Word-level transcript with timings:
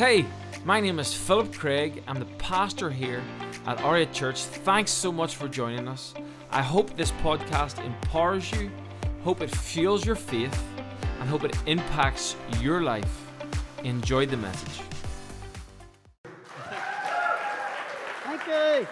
Hey, 0.00 0.24
my 0.64 0.80
name 0.80 0.98
is 0.98 1.12
Philip 1.12 1.52
Craig. 1.52 2.02
I'm 2.08 2.18
the 2.18 2.24
pastor 2.38 2.88
here 2.88 3.22
at 3.66 3.76
R8 3.80 4.14
Church. 4.14 4.44
Thanks 4.44 4.90
so 4.90 5.12
much 5.12 5.36
for 5.36 5.46
joining 5.46 5.86
us. 5.86 6.14
I 6.50 6.62
hope 6.62 6.96
this 6.96 7.12
podcast 7.22 7.84
empowers 7.84 8.50
you, 8.52 8.70
hope 9.22 9.42
it 9.42 9.54
fuels 9.54 10.06
your 10.06 10.16
faith, 10.16 10.58
and 11.20 11.28
hope 11.28 11.44
it 11.44 11.54
impacts 11.66 12.34
your 12.62 12.80
life. 12.80 13.26
Enjoy 13.84 14.24
the 14.24 14.38
message. 14.38 14.80
Thank 18.24 18.46
you. 18.46 18.86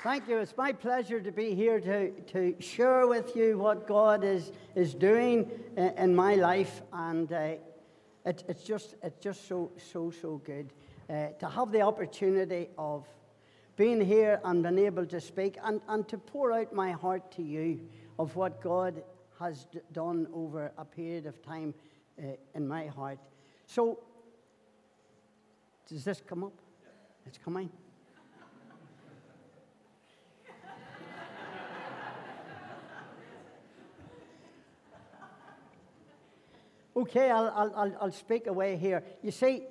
Thank 0.00 0.28
you. 0.28 0.38
It's 0.38 0.56
my 0.56 0.72
pleasure 0.72 1.20
to 1.20 1.32
be 1.32 1.56
here 1.56 1.80
to, 1.80 2.10
to 2.10 2.54
share 2.60 3.08
with 3.08 3.34
you 3.34 3.58
what 3.58 3.88
God 3.88 4.22
is, 4.22 4.52
is 4.76 4.94
doing 4.94 5.50
in, 5.76 5.88
in 5.98 6.14
my 6.14 6.36
life. 6.36 6.82
And 6.92 7.32
uh, 7.32 7.54
it, 8.24 8.44
it's, 8.46 8.62
just, 8.62 8.94
it's 9.02 9.18
just 9.18 9.48
so, 9.48 9.72
so, 9.92 10.12
so 10.12 10.40
good 10.44 10.72
uh, 11.10 11.30
to 11.40 11.48
have 11.48 11.72
the 11.72 11.80
opportunity 11.80 12.68
of 12.78 13.08
being 13.74 14.00
here 14.00 14.40
and 14.44 14.62
being 14.62 14.78
able 14.78 15.04
to 15.04 15.20
speak 15.20 15.56
and, 15.64 15.80
and 15.88 16.06
to 16.06 16.16
pour 16.16 16.52
out 16.52 16.72
my 16.72 16.92
heart 16.92 17.32
to 17.32 17.42
you 17.42 17.80
of 18.20 18.36
what 18.36 18.62
God 18.62 19.02
has 19.40 19.64
d- 19.64 19.80
done 19.92 20.28
over 20.32 20.70
a 20.78 20.84
period 20.84 21.26
of 21.26 21.42
time 21.42 21.74
uh, 22.22 22.36
in 22.54 22.68
my 22.68 22.86
heart. 22.86 23.18
So, 23.66 23.98
does 25.88 26.04
this 26.04 26.22
come 26.24 26.44
up? 26.44 26.54
It's 27.26 27.38
coming. 27.38 27.68
Okay, 36.98 37.30
I'll, 37.30 37.72
I'll, 37.76 37.96
I'll, 38.00 38.10
speak 38.10 38.48
away 38.48 38.76
here. 38.76 39.04
You 39.22 39.30
see, 39.30 39.62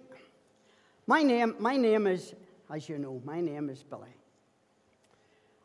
my 1.05 1.23
name, 1.23 1.55
my 1.59 1.75
name 1.75 2.07
is, 2.07 2.33
as 2.73 2.87
you 2.87 2.97
know, 2.97 3.21
my 3.25 3.41
name 3.41 3.69
is 3.69 3.83
Billy. 3.83 4.15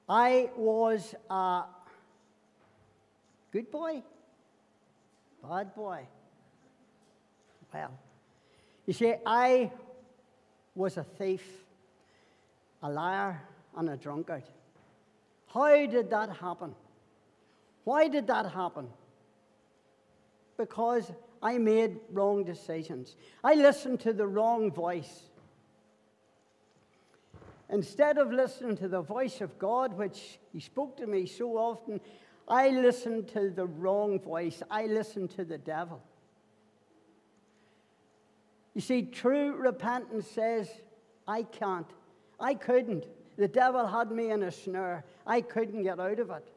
I 0.09 0.51
was 0.57 1.15
a 1.31 1.63
good 3.53 3.71
boy, 3.71 4.03
bad 5.41 5.73
boy. 5.73 6.01
Well, 7.73 7.97
you 8.85 8.93
see, 8.93 9.15
I 9.25 9.71
was 10.75 10.97
a 10.97 11.05
thief, 11.05 11.45
a 12.83 12.91
liar, 12.91 13.41
and 13.77 13.89
a 13.89 13.97
drunkard. 13.97 14.43
How 15.47 15.87
did 15.87 16.11
that 16.11 16.29
happen? 16.39 16.75
Why 17.85 18.09
did 18.09 18.27
that 18.27 18.51
happen? 18.51 18.89
Because 20.57 21.13
I 21.43 21.59
made 21.59 21.99
wrong 22.11 22.45
decisions. 22.45 23.17
I 23.43 23.55
listened 23.55 24.01
to 24.01 24.13
the 24.13 24.27
wrong 24.27 24.71
voice. 24.71 25.23
Instead 27.69 28.19
of 28.19 28.31
listening 28.31 28.77
to 28.77 28.89
the 28.89 29.01
voice 29.01 29.41
of 29.41 29.59
God, 29.59 29.97
which 29.97 30.39
He 30.53 30.61
spoke 30.61 30.97
to 30.99 31.07
me 31.07 31.27
so 31.27 31.57
often, 31.57 32.01
I 32.47 32.69
listened 32.69 33.29
to 33.29 33.51
the 33.51 33.67
wrong 33.67 34.21
voice. 34.21 34.63
I 34.71 34.87
listened 34.87 35.31
to 35.31 35.45
the 35.45 35.59
devil. 35.59 36.03
You 38.75 38.81
see, 38.81 39.03
true 39.03 39.55
repentance 39.55 40.29
says, 40.29 40.69
I 41.27 41.43
can't. 41.43 41.91
I 42.39 42.55
couldn't. 42.55 43.07
The 43.37 43.49
devil 43.49 43.87
had 43.87 44.11
me 44.11 44.31
in 44.31 44.43
a 44.43 44.51
snare. 44.51 45.05
I 45.27 45.41
couldn't 45.41 45.83
get 45.83 45.99
out 46.01 46.19
of 46.19 46.31
it. 46.31 46.49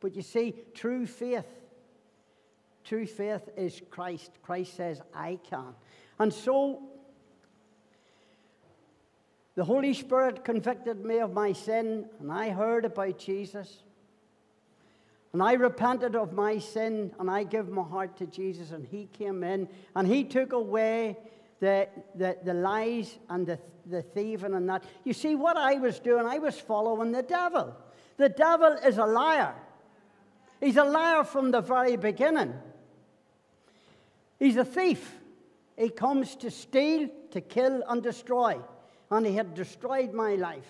But 0.00 0.16
you 0.16 0.22
see, 0.22 0.54
true 0.74 1.06
faith, 1.06 1.46
true 2.84 3.06
faith 3.06 3.48
is 3.56 3.80
Christ. 3.90 4.30
Christ 4.42 4.76
says, 4.76 5.00
I 5.14 5.38
can. 5.48 5.74
And 6.18 6.32
so, 6.32 6.82
the 9.54 9.64
Holy 9.64 9.92
Spirit 9.94 10.44
convicted 10.44 11.04
me 11.04 11.18
of 11.18 11.32
my 11.32 11.52
sin, 11.52 12.06
and 12.20 12.32
I 12.32 12.50
heard 12.50 12.84
about 12.84 13.18
Jesus. 13.18 13.82
And 15.32 15.42
I 15.42 15.54
repented 15.54 16.14
of 16.14 16.32
my 16.32 16.58
sin, 16.58 17.12
and 17.18 17.30
I 17.30 17.44
gave 17.44 17.68
my 17.68 17.82
heart 17.82 18.16
to 18.18 18.26
Jesus, 18.26 18.70
and 18.70 18.86
He 18.86 19.08
came 19.12 19.42
in, 19.42 19.68
and 19.94 20.06
He 20.06 20.24
took 20.24 20.52
away 20.52 21.16
the, 21.60 21.88
the, 22.14 22.36
the 22.44 22.54
lies 22.54 23.18
and 23.28 23.46
the, 23.46 23.58
the 23.86 24.02
thieving 24.02 24.54
and 24.54 24.68
that. 24.68 24.84
You 25.04 25.12
see, 25.12 25.34
what 25.34 25.56
I 25.56 25.74
was 25.74 26.00
doing, 26.00 26.26
I 26.26 26.38
was 26.38 26.58
following 26.58 27.12
the 27.12 27.22
devil. 27.22 27.74
The 28.16 28.28
devil 28.28 28.72
is 28.84 28.98
a 28.98 29.06
liar. 29.06 29.54
He's 30.60 30.76
a 30.76 30.84
liar 30.84 31.24
from 31.24 31.50
the 31.50 31.60
very 31.60 31.96
beginning. 31.96 32.54
He's 34.42 34.56
a 34.56 34.64
thief. 34.64 35.20
He 35.76 35.88
comes 35.88 36.34
to 36.36 36.50
steal, 36.50 37.08
to 37.30 37.40
kill, 37.40 37.84
and 37.88 38.02
destroy. 38.02 38.58
And 39.08 39.24
he 39.24 39.36
had 39.36 39.54
destroyed 39.54 40.12
my 40.12 40.34
life, 40.34 40.66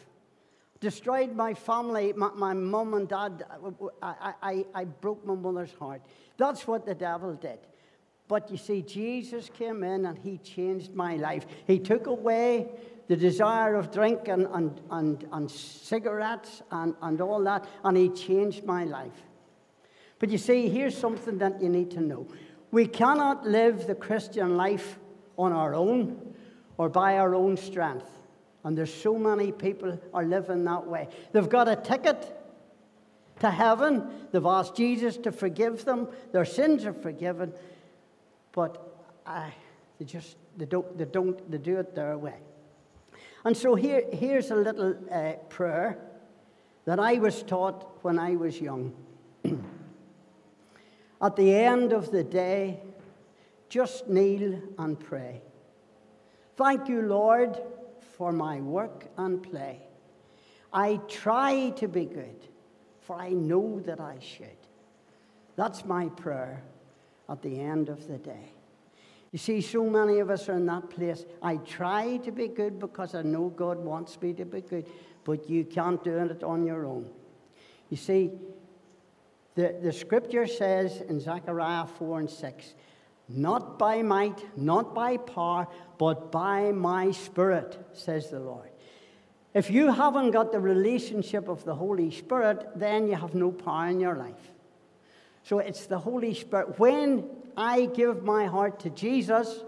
destroyed 0.79 1.35
my 1.35 1.55
family, 1.55 2.13
my, 2.13 2.29
my 2.35 2.53
mum 2.53 2.93
and 2.93 3.09
dad. 3.09 3.47
I, 4.03 4.35
I, 4.43 4.67
I 4.75 4.85
broke 4.85 5.25
my 5.25 5.35
mother's 5.35 5.73
heart. 5.73 6.03
That's 6.37 6.67
what 6.67 6.85
the 6.85 6.95
devil 6.95 7.33
did. 7.33 7.61
But 8.29 8.51
you 8.51 8.59
see, 8.59 8.83
Jesus 8.83 9.49
came 9.49 9.83
in 9.83 10.05
and 10.05 10.19
he 10.19 10.37
changed 10.37 10.95
my 10.95 11.17
life. 11.17 11.47
He 11.67 11.79
took 11.79 12.09
away 12.09 12.69
the 13.09 13.17
desire 13.17 13.75
of 13.77 13.91
drink 13.91 14.29
and, 14.29 14.47
and, 14.53 14.79
and, 14.91 15.27
and 15.33 15.51
cigarettes 15.51 16.61
and, 16.71 16.95
and 17.01 17.23
all 17.23 17.43
that, 17.45 17.67
and 17.85 17.97
he 17.97 18.11
changed 18.11 18.65
my 18.65 18.85
life. 18.85 19.23
But 20.19 20.29
you 20.29 20.39
see, 20.39 20.69
here's 20.69 20.97
something 20.97 21.39
that 21.39 21.63
you 21.63 21.71
need 21.71 21.91
to 21.93 22.01
know 22.01 22.27
we 22.73 22.87
cannot 22.87 23.47
live 23.47 23.87
the 23.87 23.95
Christian 23.95 24.57
life 24.57 24.99
on 25.37 25.53
our 25.53 25.75
own 25.75 26.35
or 26.79 26.89
by 26.89 27.19
our 27.19 27.35
own 27.35 27.57
strength. 27.57 28.09
And 28.65 28.77
there's 28.77 28.93
so 28.93 29.17
many 29.17 29.53
people 29.53 30.01
are 30.15 30.25
living 30.25 30.65
that 30.65 30.87
way. 30.87 31.09
They've 31.33 31.49
got 31.49 31.69
a 31.69 31.77
ticket 31.77 32.35
to 33.41 33.51
heaven. 33.51 34.09
They've 34.33 34.47
asked 34.47 34.75
Jesus 34.75 35.17
to 35.19 35.33
forgive 35.33 35.85
them. 35.85 36.09
Their 36.33 36.47
sins 36.47 36.87
are 36.87 36.95
forgiven. 36.95 37.53
But 38.53 38.81
uh, 39.27 39.51
they 39.99 40.07
just 40.07 40.37
they 40.57 40.65
don't 40.65 40.97
they 40.97 41.05
don't 41.05 41.51
they 41.51 41.59
do 41.59 41.79
it 41.79 41.95
their 41.95 42.17
way. 42.17 42.39
And 43.45 43.57
so 43.57 43.75
here 43.75 44.05
here's 44.13 44.51
a 44.51 44.57
little 44.57 44.95
uh, 45.11 45.33
prayer 45.49 45.99
that 46.87 46.99
I 46.99 47.15
was 47.15 47.43
taught 47.43 47.99
when 48.03 48.19
I 48.19 48.37
was 48.37 48.61
young. 48.61 48.95
At 51.23 51.37
the 51.37 51.55
end 51.55 51.93
of 51.93 52.11
the 52.11 52.25
day, 52.25 52.81
just 53.69 54.09
kneel 54.09 54.61
and 54.79 54.99
pray. 54.99 55.41
Thank 56.57 56.89
you, 56.89 57.03
Lord, 57.03 57.59
for 58.17 58.33
my 58.33 58.61
work 58.61 59.07
and 59.17 59.43
play. 59.43 59.79
I 60.73 60.97
try 61.09 61.71
to 61.77 61.87
be 61.87 62.07
good, 62.07 62.37
for 63.01 63.17
I 63.17 63.31
know 63.31 63.81
that 63.81 64.01
I 64.01 64.19
should. 64.21 64.49
That's 65.55 65.85
my 65.85 66.09
prayer 66.09 66.63
at 67.29 67.41
the 67.43 67.61
end 67.61 67.89
of 67.89 68.09
the 68.09 68.19
day. 68.19 68.51
You 69.31 69.39
see, 69.39 69.61
so 69.61 69.89
many 69.89 70.19
of 70.19 70.29
us 70.29 70.49
are 70.49 70.57
in 70.57 70.67
that 70.67 70.91
place. 70.91 71.25
I 71.43 71.57
try 71.57 72.19
to 72.19 72.31
be 72.31 72.49
good 72.49 72.79
because 72.79 73.15
I 73.15 73.23
know 73.23 73.49
God 73.49 73.79
wants 73.79 74.21
me 74.21 74.35
to 74.35 74.45
be 74.45 74.61
good, 74.61 74.87
but 75.25 75.49
you 75.49 75.65
can't 75.65 76.03
do 76.05 76.19
it 76.19 76.43
on 76.43 76.67
your 76.67 76.85
own. 76.85 77.09
You 77.89 77.97
see, 77.97 78.31
the, 79.55 79.77
the 79.83 79.93
scripture 79.93 80.47
says 80.47 81.01
in 81.03 81.21
Zechariah 81.21 81.87
4 81.87 82.21
and 82.21 82.31
6, 82.31 82.75
not 83.29 83.79
by 83.79 84.03
might, 84.03 84.45
not 84.57 84.95
by 84.95 85.17
power, 85.17 85.67
but 85.99 86.33
by 86.33 86.73
my 86.73 87.11
spirit, 87.11 87.79
says 87.93 88.31
the 88.31 88.41
Lord. 88.41 88.71
If 89.55 89.71
you 89.71 89.93
haven't 89.93 90.31
got 90.31 90.53
the 90.53 90.61
relationship 90.61 91.49
of 91.49 91.65
the 91.65 91.75
Holy 91.75 92.11
Spirit, 92.11 92.67
then 92.75 93.07
you 93.07 93.17
have 93.17 93.35
no 93.35 93.53
power 93.53 93.89
in 93.89 94.01
your 94.01 94.17
life. 94.17 94.51
So 95.45 95.59
it's 95.59 95.87
the 95.87 95.99
Holy 95.99 96.35
Spirit. 96.35 96.79
When 96.79 97.29
I 97.57 97.87
give 97.87 98.23
my 98.23 98.47
heart 98.47 98.81
to 98.81 98.91
Jesus, 98.91 99.65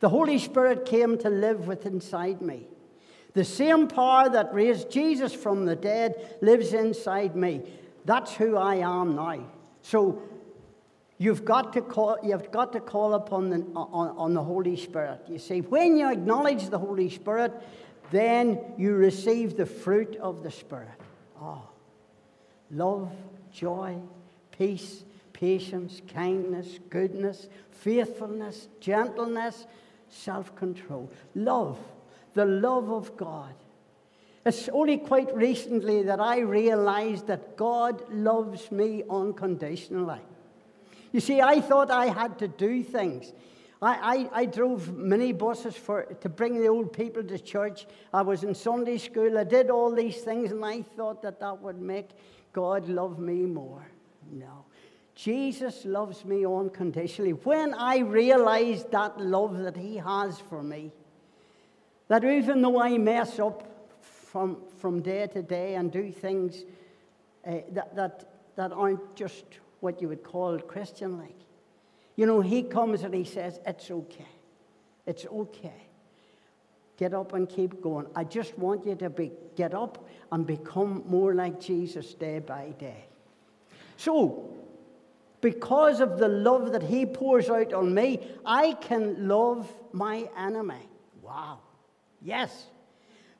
the 0.00 0.08
Holy 0.08 0.38
Spirit 0.38 0.86
came 0.86 1.18
to 1.18 1.30
live 1.30 1.66
within 1.68 1.94
inside 1.94 2.40
me. 2.40 2.66
The 3.34 3.44
same 3.44 3.86
power 3.86 4.28
that 4.28 4.52
raised 4.52 4.90
Jesus 4.90 5.32
from 5.32 5.66
the 5.66 5.76
dead 5.76 6.38
lives 6.40 6.72
inside 6.72 7.36
me. 7.36 7.62
That's 8.10 8.34
who 8.34 8.56
I 8.56 8.74
am 8.78 9.14
now. 9.14 9.38
So 9.82 10.20
you've 11.18 11.44
got 11.44 11.72
to 11.74 11.80
call, 11.80 12.18
you've 12.24 12.50
got 12.50 12.72
to 12.72 12.80
call 12.80 13.14
upon 13.14 13.50
the, 13.50 13.58
on, 13.76 14.08
on 14.16 14.34
the 14.34 14.42
Holy 14.42 14.76
Spirit. 14.76 15.20
You 15.28 15.38
see, 15.38 15.60
when 15.60 15.96
you 15.96 16.10
acknowledge 16.10 16.70
the 16.70 16.78
Holy 16.80 17.08
Spirit, 17.08 17.52
then 18.10 18.58
you 18.76 18.94
receive 18.94 19.56
the 19.56 19.64
fruit 19.64 20.16
of 20.16 20.42
the 20.42 20.50
Spirit. 20.50 20.88
Oh, 21.40 21.62
love, 22.72 23.12
joy, 23.52 23.94
peace, 24.58 25.04
patience, 25.32 26.02
kindness, 26.12 26.80
goodness, 26.88 27.46
faithfulness, 27.70 28.66
gentleness, 28.80 29.66
self 30.10 30.56
control. 30.56 31.08
Love, 31.36 31.78
the 32.34 32.44
love 32.44 32.90
of 32.90 33.16
God. 33.16 33.54
It's 34.44 34.68
only 34.70 34.96
quite 34.96 35.34
recently 35.34 36.02
that 36.04 36.18
I 36.18 36.38
realized 36.38 37.26
that 37.26 37.56
God 37.56 38.02
loves 38.10 38.72
me 38.72 39.02
unconditionally. 39.08 40.20
You 41.12 41.20
see, 41.20 41.40
I 41.40 41.60
thought 41.60 41.90
I 41.90 42.06
had 42.06 42.38
to 42.38 42.48
do 42.48 42.82
things. 42.82 43.32
I, 43.82 44.28
I, 44.32 44.40
I 44.42 44.46
drove 44.46 44.82
minibuses 44.88 45.74
for, 45.74 46.04
to 46.04 46.28
bring 46.28 46.60
the 46.60 46.68
old 46.68 46.92
people 46.92 47.22
to 47.22 47.38
church. 47.38 47.86
I 48.14 48.22
was 48.22 48.44
in 48.44 48.54
Sunday 48.54 48.98
school. 48.98 49.38
I 49.38 49.44
did 49.44 49.70
all 49.70 49.94
these 49.94 50.18
things, 50.18 50.52
and 50.52 50.64
I 50.64 50.82
thought 50.82 51.22
that 51.22 51.40
that 51.40 51.60
would 51.60 51.80
make 51.80 52.10
God 52.52 52.88
love 52.88 53.18
me 53.18 53.46
more. 53.46 53.86
No. 54.30 54.64
Jesus 55.14 55.84
loves 55.84 56.24
me 56.24 56.46
unconditionally. 56.46 57.32
When 57.32 57.74
I 57.74 57.98
realized 57.98 58.90
that 58.92 59.20
love 59.20 59.58
that 59.58 59.76
He 59.76 59.96
has 59.96 60.38
for 60.38 60.62
me, 60.62 60.92
that 62.08 62.24
even 62.24 62.62
though 62.62 62.80
I 62.80 62.96
mess 62.96 63.38
up 63.38 63.69
from, 64.30 64.58
from 64.78 65.02
day 65.02 65.26
to 65.26 65.42
day 65.42 65.74
and 65.74 65.90
do 65.90 66.12
things 66.12 66.64
uh, 67.46 67.56
that, 67.72 67.96
that, 67.96 68.32
that 68.56 68.72
aren't 68.72 69.16
just 69.16 69.44
what 69.80 70.00
you 70.00 70.08
would 70.08 70.22
call 70.22 70.58
Christian 70.58 71.18
like, 71.18 71.36
you 72.16 72.26
know, 72.26 72.40
He 72.40 72.62
comes 72.62 73.02
and 73.02 73.14
He 73.14 73.24
says, 73.24 73.58
It's 73.66 73.90
okay. 73.90 74.28
It's 75.06 75.26
okay. 75.26 75.88
Get 76.96 77.14
up 77.14 77.32
and 77.32 77.48
keep 77.48 77.80
going. 77.80 78.06
I 78.14 78.24
just 78.24 78.56
want 78.58 78.86
you 78.86 78.94
to 78.96 79.10
be, 79.10 79.32
get 79.56 79.74
up 79.74 80.06
and 80.30 80.46
become 80.46 81.02
more 81.06 81.34
like 81.34 81.58
Jesus 81.58 82.14
day 82.14 82.38
by 82.40 82.74
day. 82.78 83.06
So, 83.96 84.54
because 85.40 86.00
of 86.00 86.18
the 86.18 86.28
love 86.28 86.72
that 86.72 86.82
He 86.82 87.06
pours 87.06 87.48
out 87.48 87.72
on 87.72 87.94
me, 87.94 88.20
I 88.44 88.74
can 88.74 89.26
love 89.26 89.72
my 89.92 90.28
enemy. 90.36 90.86
Wow. 91.22 91.60
Yes. 92.20 92.66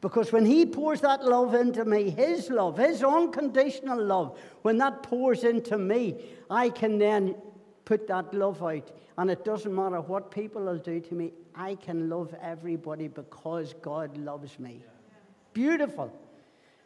Because 0.01 0.33
when 0.33 0.47
He 0.47 0.65
pours 0.65 1.01
that 1.03 1.25
love 1.25 1.55
into 1.55 1.85
me, 1.85 2.11
His 2.11 2.49
love, 2.49 2.79
His 2.79 3.03
unconditional 3.03 4.03
love, 4.03 4.39
when 4.63 4.79
that 4.79 5.03
pours 5.03 5.45
into 5.45 5.77
me, 5.77 6.17
I 6.49 6.71
can 6.71 6.99
then 6.99 7.35
put 7.85 8.07
that 8.07 8.33
love 8.33 8.63
out. 8.63 8.91
And 9.19 9.31
it 9.31 9.45
doesn't 9.45 9.75
matter 9.75 10.01
what 10.01 10.31
people 10.31 10.63
will 10.63 10.79
do 10.79 11.01
to 11.01 11.15
me, 11.15 11.33
I 11.55 11.75
can 11.75 12.09
love 12.09 12.35
everybody 12.41 13.09
because 13.09 13.75
God 13.83 14.17
loves 14.17 14.59
me. 14.59 14.83
Beautiful. 15.53 16.13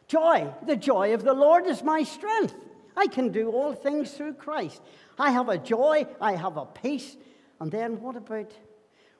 Joy. 0.07 0.51
The 0.65 0.75
joy 0.75 1.13
of 1.13 1.23
the 1.23 1.33
Lord 1.33 1.65
is 1.65 1.83
my 1.83 2.03
strength. 2.03 2.53
I 2.97 3.07
can 3.07 3.31
do 3.31 3.51
all 3.51 3.73
things 3.73 4.11
through 4.11 4.33
Christ. 4.33 4.81
I 5.17 5.31
have 5.31 5.49
a 5.49 5.57
joy, 5.57 6.05
I 6.19 6.35
have 6.35 6.57
a 6.57 6.65
peace. 6.65 7.15
And 7.59 7.71
then 7.71 8.01
what 8.01 8.15
about 8.15 8.51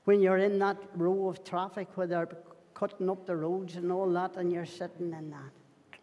when 0.03 0.21
you're 0.21 0.37
in 0.37 0.59
that 0.59 0.77
row 0.95 1.29
of 1.29 1.43
traffic 1.43 1.87
where 1.95 2.07
they're 2.07 2.29
cutting 2.75 3.09
up 3.09 3.25
the 3.25 3.35
roads 3.35 3.77
and 3.77 3.91
all 3.91 4.09
that, 4.11 4.35
and 4.35 4.53
you're 4.53 4.65
sitting 4.65 5.11
in 5.13 5.31
that. 5.31 5.99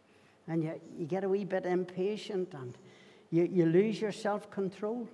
And 0.48 0.64
you, 0.64 0.80
you 0.98 1.06
get 1.06 1.22
a 1.22 1.28
wee 1.28 1.44
bit 1.44 1.66
impatient 1.66 2.52
and 2.54 2.76
you, 3.30 3.48
you 3.50 3.66
lose 3.66 4.00
your 4.00 4.12
self 4.12 4.50
control. 4.50 5.08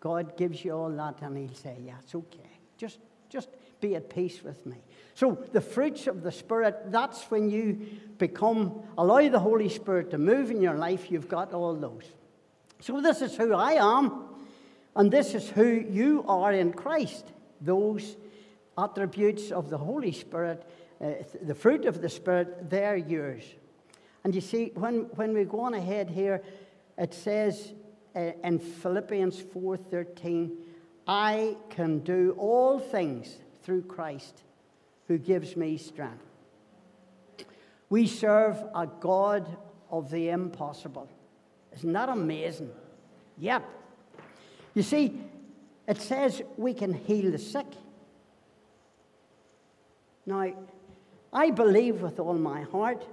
God 0.00 0.36
gives 0.36 0.64
you 0.64 0.72
all 0.72 0.90
that, 0.90 1.22
and 1.22 1.38
He'll 1.38 1.54
say, 1.54 1.76
Yeah, 1.84 1.94
it's 2.02 2.14
okay. 2.14 2.50
Just, 2.76 2.98
just 3.30 3.48
be 3.80 3.94
at 3.94 4.10
peace 4.10 4.42
with 4.42 4.66
me. 4.66 4.76
So, 5.14 5.38
the 5.52 5.60
fruits 5.60 6.06
of 6.06 6.22
the 6.22 6.32
Spirit, 6.32 6.90
that's 6.90 7.30
when 7.30 7.50
you 7.50 7.86
become, 8.18 8.82
allow 8.98 9.28
the 9.28 9.38
Holy 9.38 9.68
Spirit 9.68 10.10
to 10.10 10.18
move 10.18 10.50
in 10.50 10.60
your 10.60 10.74
life, 10.74 11.10
you've 11.10 11.28
got 11.28 11.54
all 11.54 11.74
those. 11.74 12.04
So, 12.80 13.00
this 13.00 13.22
is 13.22 13.36
who 13.36 13.54
I 13.54 13.72
am, 13.72 14.24
and 14.96 15.10
this 15.10 15.34
is 15.34 15.48
who 15.48 15.66
you 15.66 16.24
are 16.28 16.52
in 16.52 16.72
Christ. 16.72 17.26
Those 17.60 18.16
attributes 18.76 19.50
of 19.50 19.70
the 19.70 19.78
Holy 19.78 20.12
Spirit, 20.12 20.66
uh, 21.00 21.12
the 21.42 21.54
fruit 21.54 21.84
of 21.84 22.00
the 22.00 22.08
Spirit, 22.08 22.70
they're 22.70 22.96
yours. 22.96 23.42
And 24.24 24.34
you 24.34 24.40
see, 24.40 24.72
when, 24.74 25.00
when 25.14 25.34
we 25.34 25.44
go 25.44 25.60
on 25.60 25.74
ahead 25.74 26.10
here, 26.10 26.42
it 26.96 27.12
says 27.12 27.72
uh, 28.14 28.32
in 28.44 28.58
Philippians 28.58 29.42
4:13, 29.42 30.50
I 31.06 31.56
can 31.70 32.00
do 32.00 32.34
all 32.38 32.78
things 32.78 33.36
through 33.62 33.82
Christ 33.82 34.42
who 35.08 35.18
gives 35.18 35.56
me 35.56 35.76
strength. 35.76 36.24
We 37.90 38.06
serve 38.06 38.56
a 38.74 38.86
God 38.86 39.56
of 39.90 40.10
the 40.10 40.30
impossible. 40.30 41.08
Isn't 41.74 41.92
that 41.92 42.08
amazing? 42.08 42.70
Yep. 43.38 43.68
You 44.74 44.82
see, 44.82 45.20
it 45.88 46.00
says 46.00 46.42
we 46.56 46.74
can 46.74 46.94
heal 46.94 47.30
the 47.30 47.38
sick. 47.38 47.66
Now, 50.26 50.52
I 51.32 51.50
believe 51.50 52.02
with 52.02 52.20
all 52.20 52.34
my 52.34 52.62
heart, 52.62 53.04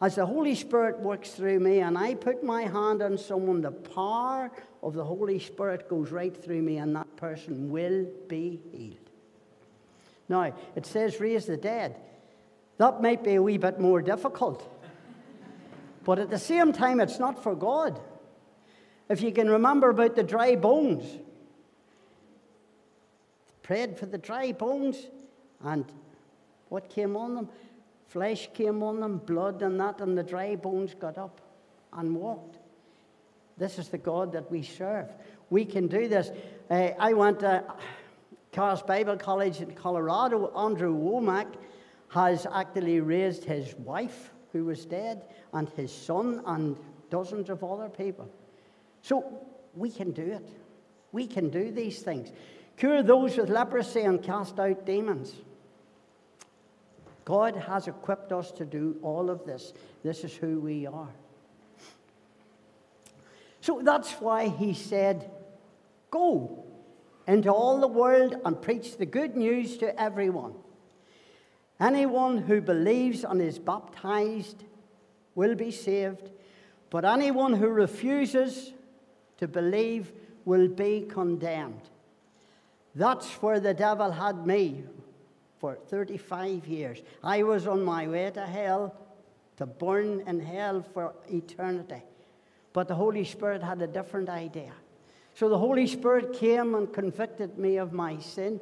as 0.00 0.16
the 0.16 0.26
Holy 0.26 0.54
Spirit 0.54 0.98
works 0.98 1.30
through 1.30 1.60
me 1.60 1.80
and 1.80 1.96
I 1.96 2.14
put 2.14 2.44
my 2.44 2.62
hand 2.62 3.02
on 3.02 3.16
someone, 3.16 3.62
the 3.62 3.70
power 3.70 4.50
of 4.82 4.94
the 4.94 5.04
Holy 5.04 5.38
Spirit 5.38 5.88
goes 5.88 6.10
right 6.10 6.36
through 6.36 6.60
me 6.62 6.76
and 6.76 6.94
that 6.96 7.16
person 7.16 7.70
will 7.70 8.06
be 8.28 8.60
healed. 8.72 8.98
Now, 10.28 10.54
it 10.74 10.84
says 10.84 11.20
raise 11.20 11.46
the 11.46 11.56
dead. 11.56 11.96
That 12.78 13.00
might 13.00 13.24
be 13.24 13.36
a 13.36 13.42
wee 13.42 13.56
bit 13.56 13.80
more 13.80 14.02
difficult. 14.02 14.70
But 16.04 16.18
at 16.18 16.30
the 16.30 16.38
same 16.38 16.72
time, 16.72 17.00
it's 17.00 17.18
not 17.18 17.42
for 17.42 17.54
God. 17.54 17.98
If 19.08 19.22
you 19.22 19.32
can 19.32 19.48
remember 19.48 19.90
about 19.90 20.14
the 20.14 20.22
dry 20.22 20.56
bones, 20.56 21.04
prayed 23.62 23.98
for 23.98 24.06
the 24.06 24.18
dry 24.18 24.52
bones, 24.52 24.98
and 25.62 25.84
what 26.68 26.88
came 26.88 27.16
on 27.16 27.34
them? 27.34 27.48
Flesh 28.08 28.48
came 28.54 28.82
on 28.82 29.00
them, 29.00 29.18
blood 29.18 29.62
and 29.62 29.80
that, 29.80 30.00
and 30.00 30.16
the 30.16 30.22
dry 30.22 30.56
bones 30.56 30.94
got 30.94 31.18
up 31.18 31.40
and 31.92 32.14
walked. 32.14 32.58
This 33.56 33.78
is 33.78 33.88
the 33.88 33.98
God 33.98 34.32
that 34.32 34.50
we 34.50 34.62
serve. 34.62 35.08
We 35.50 35.64
can 35.64 35.86
do 35.86 36.08
this. 36.08 36.30
Uh, 36.70 36.90
I 36.98 37.12
went 37.14 37.40
to 37.40 37.64
Charis 38.52 38.82
Bible 38.82 39.16
College 39.16 39.60
in 39.60 39.72
Colorado. 39.72 40.52
Andrew 40.56 40.94
Wommack 40.94 41.54
has 42.08 42.46
actually 42.52 43.00
raised 43.00 43.44
his 43.44 43.74
wife, 43.76 44.30
who 44.52 44.64
was 44.64 44.84
dead, 44.84 45.22
and 45.52 45.68
his 45.70 45.92
son, 45.92 46.42
and 46.46 46.76
dozens 47.10 47.50
of 47.50 47.64
other 47.64 47.88
people. 47.88 48.30
So 49.02 49.40
we 49.74 49.90
can 49.90 50.12
do 50.12 50.22
it. 50.22 50.48
We 51.12 51.26
can 51.26 51.50
do 51.50 51.70
these 51.70 52.02
things. 52.02 52.30
Cure 52.76 53.02
those 53.02 53.36
with 53.36 53.48
leprosy 53.48 54.02
and 54.02 54.22
cast 54.22 54.58
out 54.58 54.84
demons. 54.84 55.34
God 57.26 57.56
has 57.56 57.88
equipped 57.88 58.32
us 58.32 58.52
to 58.52 58.64
do 58.64 58.96
all 59.02 59.30
of 59.30 59.44
this. 59.44 59.74
This 60.04 60.22
is 60.22 60.32
who 60.32 60.60
we 60.60 60.86
are. 60.86 61.10
So 63.60 63.82
that's 63.84 64.12
why 64.12 64.48
he 64.48 64.72
said, 64.72 65.28
Go 66.12 66.64
into 67.26 67.50
all 67.50 67.80
the 67.80 67.88
world 67.88 68.36
and 68.44 68.62
preach 68.62 68.96
the 68.96 69.06
good 69.06 69.36
news 69.36 69.76
to 69.78 70.00
everyone. 70.00 70.54
Anyone 71.80 72.38
who 72.38 72.60
believes 72.60 73.24
and 73.24 73.42
is 73.42 73.58
baptized 73.58 74.62
will 75.34 75.56
be 75.56 75.72
saved, 75.72 76.30
but 76.90 77.04
anyone 77.04 77.54
who 77.54 77.68
refuses 77.68 78.72
to 79.38 79.48
believe 79.48 80.12
will 80.44 80.68
be 80.68 81.04
condemned. 81.08 81.82
That's 82.94 83.28
where 83.42 83.58
the 83.58 83.74
devil 83.74 84.12
had 84.12 84.46
me 84.46 84.84
for 85.58 85.76
35 85.88 86.66
years. 86.66 87.02
I 87.22 87.42
was 87.42 87.66
on 87.66 87.82
my 87.82 88.06
way 88.06 88.30
to 88.30 88.46
hell, 88.46 88.94
to 89.56 89.66
burn 89.66 90.22
in 90.26 90.40
hell 90.40 90.84
for 90.94 91.14
eternity. 91.28 92.02
But 92.72 92.88
the 92.88 92.94
Holy 92.94 93.24
Spirit 93.24 93.62
had 93.62 93.80
a 93.80 93.86
different 93.86 94.28
idea. 94.28 94.72
So 95.34 95.48
the 95.48 95.58
Holy 95.58 95.86
Spirit 95.86 96.32
came 96.32 96.74
and 96.74 96.92
convicted 96.92 97.58
me 97.58 97.76
of 97.76 97.92
my 97.92 98.18
sin, 98.18 98.60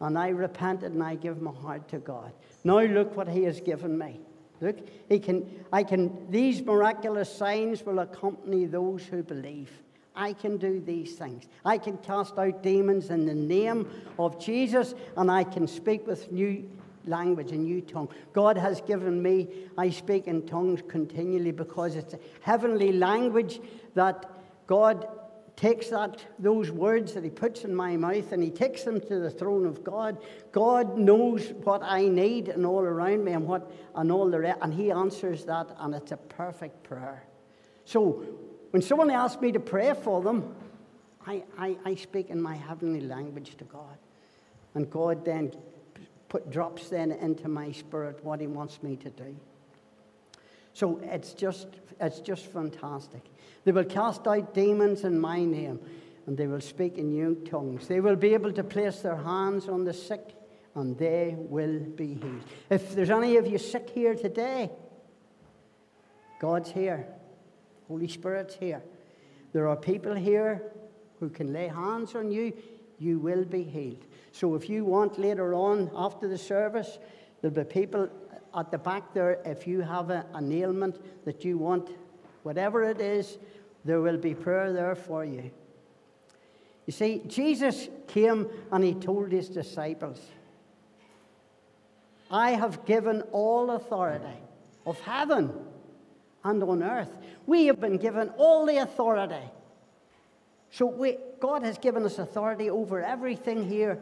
and 0.00 0.18
I 0.18 0.28
repented 0.28 0.92
and 0.92 1.02
I 1.02 1.14
give 1.14 1.40
my 1.40 1.52
heart 1.52 1.88
to 1.88 1.98
God. 1.98 2.32
Now 2.64 2.80
look 2.80 3.16
what 3.16 3.28
He 3.28 3.44
has 3.44 3.60
given 3.60 3.98
me. 3.98 4.20
Look, 4.62 4.76
he 5.08 5.18
can, 5.18 5.64
I 5.72 5.82
can, 5.82 6.30
these 6.30 6.62
miraculous 6.62 7.36
signs 7.36 7.84
will 7.84 7.98
accompany 7.98 8.66
those 8.66 9.04
who 9.04 9.24
believe. 9.24 9.81
I 10.14 10.32
can 10.32 10.56
do 10.58 10.80
these 10.80 11.14
things. 11.14 11.44
I 11.64 11.78
can 11.78 11.96
cast 11.98 12.38
out 12.38 12.62
demons 12.62 13.10
in 13.10 13.24
the 13.26 13.34
name 13.34 13.88
of 14.18 14.38
Jesus, 14.38 14.94
and 15.16 15.30
I 15.30 15.44
can 15.44 15.66
speak 15.66 16.06
with 16.06 16.30
new 16.30 16.68
language, 17.06 17.52
and 17.52 17.64
new 17.64 17.80
tongue. 17.80 18.08
God 18.32 18.56
has 18.56 18.80
given 18.80 19.22
me, 19.22 19.48
I 19.76 19.90
speak 19.90 20.26
in 20.26 20.46
tongues 20.46 20.82
continually 20.88 21.52
because 21.52 21.96
it's 21.96 22.14
a 22.14 22.18
heavenly 22.40 22.92
language 22.92 23.60
that 23.94 24.30
God 24.66 25.08
takes 25.56 25.88
that, 25.88 26.24
those 26.38 26.70
words 26.70 27.14
that 27.14 27.24
He 27.24 27.30
puts 27.30 27.64
in 27.64 27.74
my 27.74 27.96
mouth 27.96 28.32
and 28.32 28.42
He 28.42 28.50
takes 28.50 28.84
them 28.84 29.00
to 29.00 29.18
the 29.18 29.30
throne 29.30 29.66
of 29.66 29.84
God. 29.84 30.18
God 30.50 30.96
knows 30.96 31.52
what 31.64 31.82
I 31.82 32.08
need 32.08 32.48
and 32.48 32.64
all 32.64 32.80
around 32.80 33.24
me 33.24 33.32
and 33.32 33.46
what 33.46 33.70
and 33.94 34.10
all 34.10 34.30
the 34.30 34.40
rest, 34.40 34.58
and 34.62 34.72
He 34.72 34.90
answers 34.90 35.44
that, 35.44 35.68
and 35.78 35.94
it's 35.94 36.12
a 36.12 36.16
perfect 36.16 36.82
prayer. 36.82 37.24
So 37.84 38.24
when 38.72 38.82
someone 38.82 39.10
asks 39.10 39.40
me 39.40 39.52
to 39.52 39.60
pray 39.60 39.94
for 39.94 40.22
them, 40.22 40.54
I, 41.26 41.44
I, 41.58 41.76
I 41.84 41.94
speak 41.94 42.30
in 42.30 42.42
my 42.42 42.56
heavenly 42.56 43.02
language 43.02 43.56
to 43.58 43.64
God. 43.64 43.98
And 44.74 44.90
God 44.90 45.24
then 45.24 45.52
put, 46.28 46.50
drops 46.50 46.88
then 46.88 47.12
into 47.12 47.48
my 47.48 47.72
spirit 47.72 48.24
what 48.24 48.40
He 48.40 48.46
wants 48.46 48.82
me 48.82 48.96
to 48.96 49.10
do. 49.10 49.36
So 50.72 50.98
it's 51.02 51.34
just, 51.34 51.68
it's 52.00 52.20
just 52.20 52.46
fantastic. 52.46 53.22
They 53.64 53.72
will 53.72 53.84
cast 53.84 54.26
out 54.26 54.54
demons 54.54 55.04
in 55.04 55.20
my 55.20 55.44
name, 55.44 55.78
and 56.26 56.36
they 56.36 56.46
will 56.46 56.62
speak 56.62 56.96
in 56.96 57.10
new 57.10 57.34
tongues. 57.48 57.86
They 57.86 58.00
will 58.00 58.16
be 58.16 58.32
able 58.32 58.52
to 58.52 58.64
place 58.64 59.00
their 59.00 59.16
hands 59.16 59.68
on 59.68 59.84
the 59.84 59.92
sick, 59.92 60.34
and 60.74 60.96
they 60.96 61.36
will 61.36 61.78
be 61.78 62.14
healed. 62.14 62.42
If 62.70 62.94
there's 62.94 63.10
any 63.10 63.36
of 63.36 63.46
you 63.46 63.58
sick 63.58 63.90
here 63.90 64.14
today, 64.14 64.70
God's 66.40 66.70
here. 66.70 67.06
Holy 67.92 68.08
Spirit's 68.08 68.54
here. 68.54 68.82
There 69.52 69.68
are 69.68 69.76
people 69.76 70.14
here 70.14 70.62
who 71.20 71.28
can 71.28 71.52
lay 71.52 71.68
hands 71.68 72.14
on 72.14 72.30
you. 72.30 72.54
You 72.98 73.18
will 73.18 73.44
be 73.44 73.64
healed. 73.64 74.06
So 74.32 74.54
if 74.54 74.70
you 74.70 74.86
want 74.86 75.18
later 75.18 75.52
on 75.52 75.90
after 75.94 76.26
the 76.26 76.38
service, 76.38 76.98
there'll 77.42 77.54
be 77.54 77.64
people 77.64 78.08
at 78.56 78.70
the 78.70 78.78
back 78.78 79.12
there. 79.12 79.42
If 79.44 79.66
you 79.66 79.82
have 79.82 80.08
a, 80.08 80.24
an 80.32 80.50
ailment 80.50 81.02
that 81.26 81.44
you 81.44 81.58
want, 81.58 81.90
whatever 82.44 82.82
it 82.82 82.98
is, 82.98 83.36
there 83.84 84.00
will 84.00 84.16
be 84.16 84.34
prayer 84.34 84.72
there 84.72 84.94
for 84.94 85.22
you. 85.22 85.50
You 86.86 86.94
see, 86.94 87.20
Jesus 87.26 87.90
came 88.08 88.48
and 88.70 88.82
he 88.82 88.94
told 88.94 89.32
his 89.32 89.50
disciples, 89.50 90.18
I 92.30 92.52
have 92.52 92.86
given 92.86 93.20
all 93.32 93.72
authority 93.72 94.40
of 94.86 94.98
heaven 95.00 95.52
and 96.44 96.62
on 96.62 96.82
earth. 96.82 97.10
We 97.46 97.66
have 97.66 97.80
been 97.80 97.98
given 97.98 98.30
all 98.36 98.66
the 98.66 98.78
authority. 98.78 99.44
So 100.70 100.86
we, 100.86 101.18
God 101.40 101.62
has 101.62 101.78
given 101.78 102.04
us 102.04 102.18
authority 102.18 102.70
over 102.70 103.02
everything 103.02 103.68
here 103.68 104.00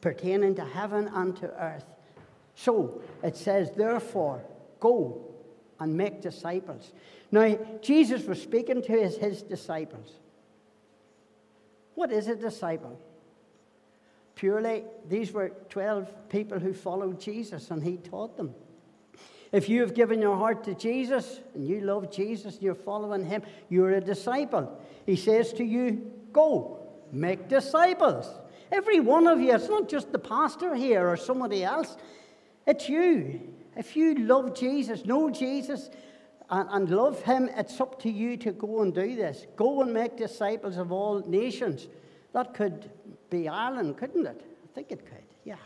pertaining 0.00 0.54
to 0.56 0.64
heaven 0.64 1.08
and 1.14 1.36
to 1.36 1.46
earth. 1.62 1.84
So 2.54 3.00
it 3.22 3.36
says, 3.36 3.70
therefore, 3.76 4.42
go 4.80 5.20
and 5.78 5.96
make 5.96 6.22
disciples. 6.22 6.92
Now, 7.30 7.58
Jesus 7.82 8.24
was 8.24 8.40
speaking 8.40 8.82
to 8.82 8.92
his, 8.92 9.16
his 9.16 9.42
disciples. 9.42 10.10
What 11.94 12.12
is 12.12 12.28
a 12.28 12.36
disciple? 12.36 12.98
Purely, 14.34 14.84
these 15.08 15.32
were 15.32 15.50
12 15.70 16.28
people 16.28 16.58
who 16.58 16.72
followed 16.72 17.20
Jesus 17.20 17.70
and 17.70 17.82
he 17.82 17.96
taught 17.96 18.36
them. 18.36 18.54
If 19.52 19.68
you 19.68 19.80
have 19.80 19.94
given 19.94 20.20
your 20.20 20.36
heart 20.36 20.64
to 20.64 20.74
Jesus 20.74 21.40
and 21.54 21.66
you 21.66 21.80
love 21.80 22.10
Jesus 22.10 22.54
and 22.54 22.62
you're 22.62 22.74
following 22.74 23.24
him, 23.24 23.42
you're 23.68 23.92
a 23.92 24.00
disciple. 24.00 24.80
He 25.04 25.16
says 25.16 25.52
to 25.54 25.64
you, 25.64 26.10
Go, 26.32 26.86
make 27.12 27.48
disciples. 27.48 28.28
Every 28.72 29.00
one 29.00 29.26
of 29.26 29.40
you, 29.40 29.54
it's 29.54 29.68
not 29.68 29.88
just 29.88 30.12
the 30.12 30.18
pastor 30.18 30.74
here 30.74 31.08
or 31.08 31.16
somebody 31.16 31.62
else, 31.62 31.96
it's 32.66 32.88
you. 32.88 33.40
If 33.76 33.96
you 33.96 34.16
love 34.16 34.54
Jesus, 34.54 35.04
know 35.04 35.30
Jesus, 35.30 35.90
and, 36.50 36.68
and 36.70 36.90
love 36.90 37.22
him, 37.22 37.48
it's 37.56 37.80
up 37.80 38.00
to 38.02 38.10
you 38.10 38.36
to 38.38 38.52
go 38.52 38.82
and 38.82 38.92
do 38.94 39.14
this. 39.14 39.46
Go 39.56 39.82
and 39.82 39.94
make 39.94 40.16
disciples 40.16 40.76
of 40.76 40.90
all 40.90 41.20
nations. 41.20 41.86
That 42.32 42.54
could 42.54 42.90
be 43.30 43.48
Ireland, 43.48 43.96
couldn't 43.96 44.26
it? 44.26 44.42
I 44.64 44.74
think 44.74 44.90
it 44.90 45.06
could, 45.06 45.24
yeah 45.44 45.56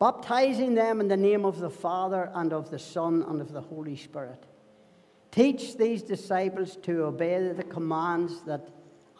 baptizing 0.00 0.74
them 0.74 1.00
in 1.00 1.08
the 1.08 1.16
name 1.16 1.44
of 1.44 1.60
the 1.60 1.70
Father 1.70 2.30
and 2.34 2.52
of 2.52 2.70
the 2.70 2.78
Son 2.78 3.22
and 3.28 3.40
of 3.40 3.52
the 3.52 3.60
Holy 3.60 3.94
Spirit. 3.94 4.42
Teach 5.30 5.76
these 5.76 6.02
disciples 6.02 6.76
to 6.82 7.04
obey 7.04 7.52
the 7.52 7.62
commands 7.62 8.40
that 8.42 8.66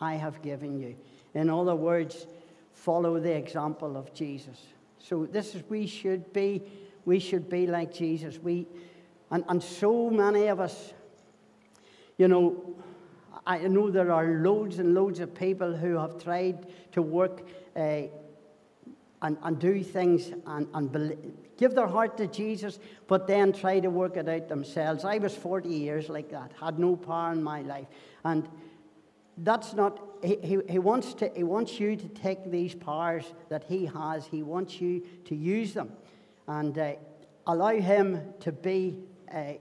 I 0.01 0.15
have 0.15 0.43
given 0.43 0.81
you. 0.81 0.97
In 1.35 1.51
other 1.51 1.77
words, 1.77 2.27
follow 2.73 3.21
the 3.21 3.33
example 3.33 3.97
of 3.97 4.13
Jesus. 4.15 4.59
So 4.99 5.27
this 5.27 5.55
is 5.55 5.63
we 5.69 5.87
should 5.87 6.33
be 6.33 6.63
we 7.05 7.19
should 7.19 7.49
be 7.49 7.67
like 7.67 7.93
Jesus. 7.93 8.39
We 8.39 8.67
and, 9.31 9.45
and 9.49 9.63
so 9.63 10.11
many 10.11 10.49
of 10.49 10.61
us, 10.61 10.93
you 12.19 12.27
know, 12.27 12.75
I 13.47 13.59
know 13.59 13.91
there 13.91 14.11
are 14.11 14.27
loads 14.43 14.79
and 14.79 14.95
loads 14.95 15.21
of 15.21 15.35
people 15.35 15.77
who 15.77 15.97
have 15.97 16.23
tried 16.23 16.67
to 16.93 17.03
work 17.03 17.43
uh, 17.77 18.03
and, 19.23 19.37
and 19.43 19.59
do 19.59 19.83
things 19.83 20.33
and, 20.47 20.67
and 20.73 20.91
believe, 20.91 21.19
give 21.57 21.75
their 21.75 21.87
heart 21.87 22.17
to 22.17 22.27
Jesus, 22.27 22.79
but 23.07 23.27
then 23.27 23.53
try 23.53 23.81
to 23.81 23.89
work 23.89 24.17
it 24.17 24.29
out 24.29 24.49
themselves. 24.49 25.05
I 25.05 25.19
was 25.19 25.35
40 25.35 25.69
years 25.69 26.09
like 26.09 26.31
that, 26.31 26.53
had 26.61 26.79
no 26.79 26.97
power 26.97 27.33
in 27.33 27.43
my 27.43 27.63
life. 27.63 27.87
And 28.25 28.49
that's 29.37 29.75
not, 29.75 30.01
he, 30.23 30.37
he, 30.37 30.59
he, 30.69 30.79
wants 30.79 31.15
to, 31.15 31.31
he 31.35 31.45
wants 31.45 31.79
you 31.79 31.97
to 31.97 32.09
take 32.09 32.51
these 32.51 32.75
powers 32.75 33.25
that 33.49 33.65
he 33.65 33.87
has, 33.87 34.27
he 34.27 34.43
wants 34.43 34.81
you 34.81 35.03
to 35.27 35.35
use 35.35 35.75
them 35.75 35.93
and 36.49 36.79
uh, 36.79 36.93
allow 37.47 37.75
him 37.75 38.21
to 38.41 38.53
be 38.53 38.99
uh, 39.33 39.53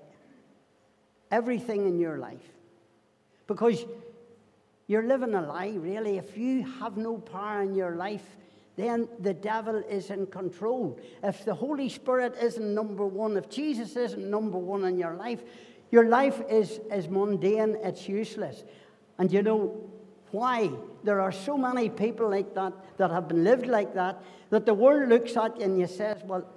everything 1.32 1.86
in 1.86 2.00
your 2.00 2.18
life. 2.18 2.54
Because 3.48 3.84
you're 4.88 5.06
living 5.08 5.34
a 5.36 5.42
lie, 5.42 5.75
really. 5.75 6.18
If 6.18 6.38
you 6.38 6.66
have 6.80 6.98
no 6.98 7.18
power 7.18 7.62
in 7.62 7.75
your 7.75 7.96
life, 7.96 8.25
then 8.79 9.07
the 9.19 9.33
devil 9.33 9.83
is 9.89 10.09
in 10.09 10.27
control. 10.27 11.00
If 11.24 11.43
the 11.43 11.53
Holy 11.53 11.89
Spirit 11.89 12.36
isn't 12.41 12.74
number 12.74 13.05
one, 13.05 13.36
if 13.36 13.50
Jesus 13.50 13.95
isn't 13.95 14.29
number 14.29 14.57
one 14.57 14.86
in 14.86 14.98
your 14.98 15.15
life, 15.15 15.41
your 15.91 16.07
life 16.07 16.41
is, 16.50 16.79
is 16.91 17.09
mundane, 17.09 17.77
it's 17.83 18.07
useless. 18.07 18.63
And 19.17 19.31
you 19.31 19.41
know 19.41 19.89
why? 20.31 20.69
There 21.03 21.19
are 21.19 21.31
so 21.31 21.57
many 21.57 21.89
people 21.89 22.29
like 22.29 22.53
that 22.55 22.74
that 22.98 23.12
have 23.12 23.27
been 23.27 23.43
lived 23.43 23.67
like 23.67 23.93
that 23.95 24.21
that 24.50 24.65
the 24.65 24.74
world 24.74 25.09
looks 25.09 25.36
at 25.38 25.57
you 25.57 25.65
and 25.65 25.79
you 25.79 25.88
says, 25.88 26.21
well, 26.24 26.48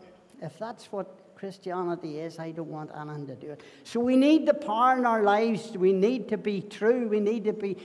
if 0.41 0.59
that's 0.59 0.91
what 0.93 1.35
Christianity 1.37 2.21
is, 2.21 2.39
I 2.39 2.53
don't 2.53 2.69
want 2.69 2.91
anything 2.97 3.27
to 3.27 3.35
do 3.35 3.51
it. 3.51 3.61
So 3.85 4.01
we 4.01 4.17
need 4.17 4.47
the 4.47 4.55
power 4.55 4.97
in 4.97 5.07
our 5.07 5.23
lives. 5.23 5.77
We 5.77 5.93
need 5.93 6.29
to 6.29 6.39
be 6.39 6.61
true. 6.61 7.09
We 7.09 7.21
need 7.21 7.45
to 7.45 7.53
be, 7.53 7.77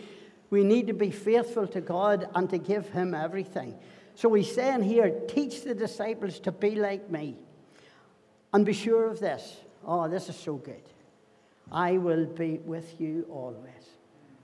we 0.50 0.64
need 0.64 0.88
to 0.88 0.94
be 0.94 1.12
faithful 1.12 1.68
to 1.68 1.82
God 1.82 2.30
and 2.36 2.50
to 2.50 2.58
give 2.58 2.90
Him 2.90 3.14
everything. 3.14 3.76
So 4.18 4.34
he's 4.34 4.52
saying 4.52 4.82
here, 4.82 5.12
teach 5.28 5.64
the 5.64 5.76
disciples 5.76 6.40
to 6.40 6.52
be 6.52 6.72
like 6.72 7.08
me. 7.12 7.36
And 8.52 8.66
be 8.66 8.74
sure 8.74 9.08
of 9.12 9.20
this. 9.20 9.58
Oh, 9.86 10.08
this 10.08 10.28
is 10.28 10.36
so 10.36 10.56
good. 10.56 10.82
I 11.72 12.00
will 12.00 12.26
be 12.26 12.58
with 12.66 13.00
you 13.00 13.28
always. 13.30 13.86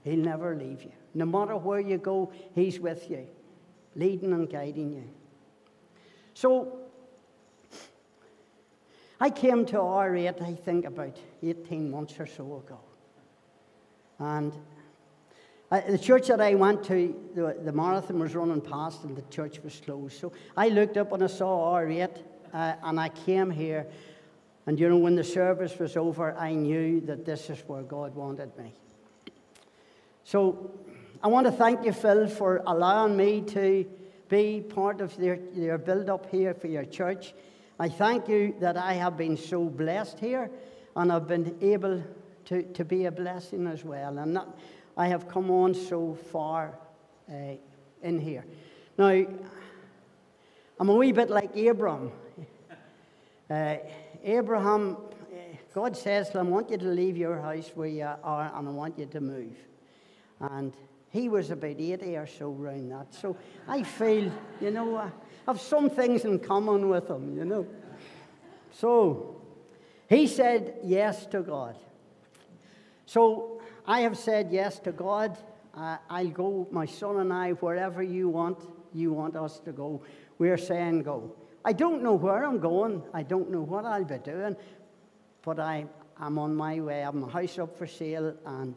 He'll 0.04 0.24
never 0.24 0.54
leave 0.54 0.84
you. 0.84 0.92
No 1.12 1.26
matter 1.26 1.56
where 1.56 1.80
you 1.80 1.98
go, 1.98 2.32
He's 2.54 2.78
with 2.78 3.10
you, 3.10 3.26
leading 3.96 4.32
and 4.32 4.48
guiding 4.48 4.92
you. 4.92 5.08
So, 6.34 6.78
I 9.20 9.28
came 9.28 9.66
to 9.66 9.78
R8, 9.78 10.40
I 10.40 10.54
think, 10.54 10.84
about 10.84 11.16
18 11.42 11.90
months 11.90 12.20
or 12.20 12.26
so 12.26 12.44
ago. 12.64 12.78
And 14.20 14.52
uh, 15.70 15.80
the 15.88 15.98
church 15.98 16.28
that 16.28 16.40
I 16.40 16.54
went 16.54 16.84
to, 16.84 17.14
the, 17.34 17.56
the, 17.64 17.72
marathon 17.72 18.18
was 18.18 18.34
running 18.34 18.60
past 18.60 19.02
and 19.04 19.16
the 19.16 19.22
church 19.22 19.60
was 19.64 19.80
closed. 19.84 20.18
So 20.20 20.32
I 20.56 20.68
looked 20.68 20.96
up 20.96 21.12
and 21.12 21.24
I 21.24 21.26
saw 21.26 21.74
R8 21.74 22.18
uh, 22.52 22.74
and 22.82 23.00
I 23.00 23.08
came 23.08 23.50
here. 23.50 23.86
And 24.66 24.78
you 24.78 24.88
know, 24.88 24.98
when 24.98 25.16
the 25.16 25.24
service 25.24 25.78
was 25.78 25.96
over, 25.96 26.36
I 26.36 26.52
knew 26.52 27.00
that 27.02 27.24
this 27.24 27.50
is 27.50 27.58
where 27.66 27.82
God 27.82 28.14
wanted 28.14 28.56
me. 28.58 28.72
So 30.24 30.70
I 31.22 31.28
want 31.28 31.46
to 31.46 31.52
thank 31.52 31.84
you, 31.84 31.92
Phil, 31.92 32.28
for 32.28 32.62
allowing 32.66 33.16
me 33.16 33.40
to 33.42 33.86
be 34.28 34.60
part 34.60 35.00
of 35.00 35.18
your, 35.18 35.38
your 35.54 35.78
build 35.78 36.08
up 36.08 36.30
here 36.30 36.54
for 36.54 36.66
your 36.66 36.84
church. 36.84 37.34
I 37.78 37.88
thank 37.88 38.28
you 38.28 38.54
that 38.60 38.76
I 38.76 38.94
have 38.94 39.16
been 39.16 39.36
so 39.36 39.64
blessed 39.64 40.18
here 40.20 40.50
and 40.96 41.12
I've 41.12 41.26
been 41.26 41.56
able 41.60 42.02
to, 42.46 42.62
to 42.62 42.84
be 42.84 43.06
a 43.06 43.10
blessing 43.10 43.66
as 43.66 43.84
well. 43.84 44.18
And 44.18 44.34
not, 44.34 44.56
I 44.96 45.08
have 45.08 45.28
come 45.28 45.50
on 45.50 45.74
so 45.74 46.14
far 46.14 46.78
uh, 47.30 47.56
in 48.02 48.20
here. 48.20 48.44
Now, 48.96 49.26
I'm 50.78 50.88
a 50.88 50.94
wee 50.94 51.12
bit 51.12 51.30
like 51.30 51.50
Abraham. 51.54 52.12
Uh, 53.50 53.76
Abraham, 54.24 54.96
God 55.74 55.94
says 55.94 56.34
I 56.34 56.40
want 56.40 56.70
you 56.70 56.78
to 56.78 56.86
leave 56.86 57.14
your 57.14 57.38
house 57.38 57.70
where 57.74 57.88
you 57.88 58.08
are 58.22 58.50
and 58.54 58.66
I 58.66 58.70
want 58.70 58.98
you 58.98 59.04
to 59.04 59.20
move. 59.20 59.54
And 60.40 60.72
he 61.10 61.28
was 61.28 61.50
about 61.50 61.78
80 61.78 62.16
or 62.16 62.26
so 62.26 62.52
around 62.52 62.90
that. 62.90 63.12
So 63.12 63.36
I 63.68 63.82
feel, 63.82 64.32
you 64.62 64.70
know, 64.70 64.96
I 64.96 65.10
have 65.46 65.60
some 65.60 65.90
things 65.90 66.24
in 66.24 66.38
common 66.38 66.88
with 66.88 67.10
him, 67.10 67.36
you 67.36 67.44
know. 67.44 67.66
So 68.72 69.40
he 70.08 70.26
said 70.26 70.78
yes 70.82 71.26
to 71.26 71.42
God. 71.42 71.76
So 73.04 73.53
I 73.86 74.00
have 74.00 74.16
said 74.16 74.50
yes 74.50 74.78
to 74.80 74.92
God. 74.92 75.36
Uh, 75.74 75.98
I'll 76.08 76.28
go, 76.28 76.68
my 76.70 76.86
son 76.86 77.18
and 77.18 77.32
I, 77.32 77.52
wherever 77.52 78.02
you 78.02 78.28
want, 78.28 78.58
you 78.94 79.12
want 79.12 79.36
us 79.36 79.60
to 79.60 79.72
go. 79.72 80.02
We're 80.38 80.56
saying 80.56 81.02
go. 81.02 81.34
I 81.64 81.72
don't 81.72 82.02
know 82.02 82.14
where 82.14 82.44
I'm 82.44 82.58
going. 82.58 83.02
I 83.12 83.22
don't 83.22 83.50
know 83.50 83.62
what 83.62 83.84
I'll 83.84 84.04
be 84.04 84.18
doing, 84.18 84.56
but 85.42 85.58
I, 85.58 85.86
I'm 86.18 86.38
on 86.38 86.54
my 86.54 86.80
way. 86.80 87.02
I 87.02 87.06
have 87.06 87.14
my 87.14 87.28
house 87.28 87.58
up 87.58 87.76
for 87.76 87.86
sale, 87.86 88.34
and 88.46 88.76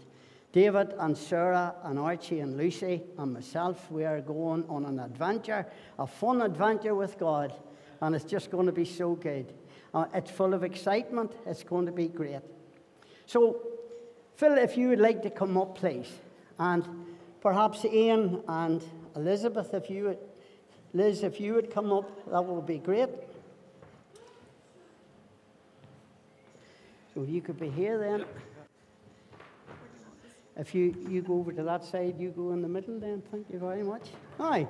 David 0.51 0.93
and 0.97 1.17
Sarah 1.17 1.75
and 1.83 1.99
Archie 1.99 2.39
and 2.39 2.57
Lucy 2.57 3.03
and 3.17 3.33
myself, 3.33 3.91
we 3.91 4.05
are 4.05 4.21
going 4.21 4.65
on 4.67 4.85
an 4.85 4.99
adventure, 4.99 5.65
a 5.99 6.07
fun 6.07 6.41
adventure 6.41 6.95
with 6.95 7.19
God, 7.19 7.53
and 8.01 8.15
it's 8.15 8.25
just 8.25 8.49
going 8.49 8.65
to 8.65 8.71
be 8.71 8.85
so 8.85 9.15
good. 9.15 9.53
Uh, 9.93 10.05
it's 10.13 10.31
full 10.31 10.53
of 10.53 10.63
excitement. 10.63 11.31
It's 11.45 11.63
going 11.63 11.85
to 11.85 11.91
be 11.91 12.07
great. 12.07 12.41
So, 13.25 13.61
Phil, 14.37 14.55
if 14.59 14.77
you 14.77 14.89
would 14.89 14.99
like 14.99 15.23
to 15.23 15.31
come 15.31 15.57
up, 15.57 15.79
please. 15.79 16.07
And 16.59 16.85
perhaps 17.41 17.83
Ian 17.83 18.43
and 18.47 18.83
Elizabeth, 19.15 19.73
if 19.73 19.89
you 19.89 20.03
would, 20.03 20.19
Liz, 20.93 21.23
if 21.23 21.41
you 21.41 21.55
would 21.55 21.71
come 21.71 21.91
up, 21.91 22.29
that 22.29 22.45
would 22.45 22.67
be 22.67 22.77
great. 22.77 23.09
So 27.15 27.23
you 27.23 27.41
could 27.41 27.59
be 27.59 27.69
here 27.69 27.97
then. 27.97 28.25
If 30.55 30.75
you, 30.75 30.95
you 31.09 31.23
go 31.23 31.39
over 31.39 31.51
to 31.51 31.63
that 31.63 31.83
side, 31.83 32.19
you 32.19 32.29
go 32.29 32.51
in 32.51 32.61
the 32.61 32.67
middle 32.67 32.99
then. 32.99 33.23
Thank 33.31 33.47
you 33.51 33.57
very 33.57 33.81
much. 33.81 34.03
Hi. 34.37 34.67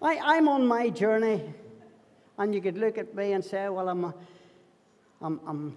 I, 0.00 0.18
I'm 0.22 0.48
on 0.48 0.66
my 0.66 0.88
journey, 0.88 1.42
and 2.38 2.54
you 2.54 2.62
could 2.62 2.78
look 2.78 2.96
at 2.96 3.14
me 3.14 3.32
and 3.32 3.44
say, 3.44 3.68
well, 3.68 3.90
I'm, 3.90 4.04
a, 4.04 4.14
I'm, 5.20 5.40
I'm 5.46 5.76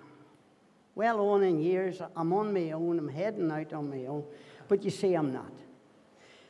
well 0.95 1.19
on 1.29 1.43
in 1.43 1.59
years. 1.59 2.01
I'm 2.15 2.33
on 2.33 2.53
my 2.53 2.71
own. 2.71 2.99
I'm 2.99 3.09
heading 3.09 3.51
out 3.51 3.73
on 3.73 3.89
my 3.89 4.05
own. 4.05 4.23
But 4.67 4.83
you 4.83 4.89
see, 4.89 5.13
I'm 5.13 5.33
not. 5.33 5.51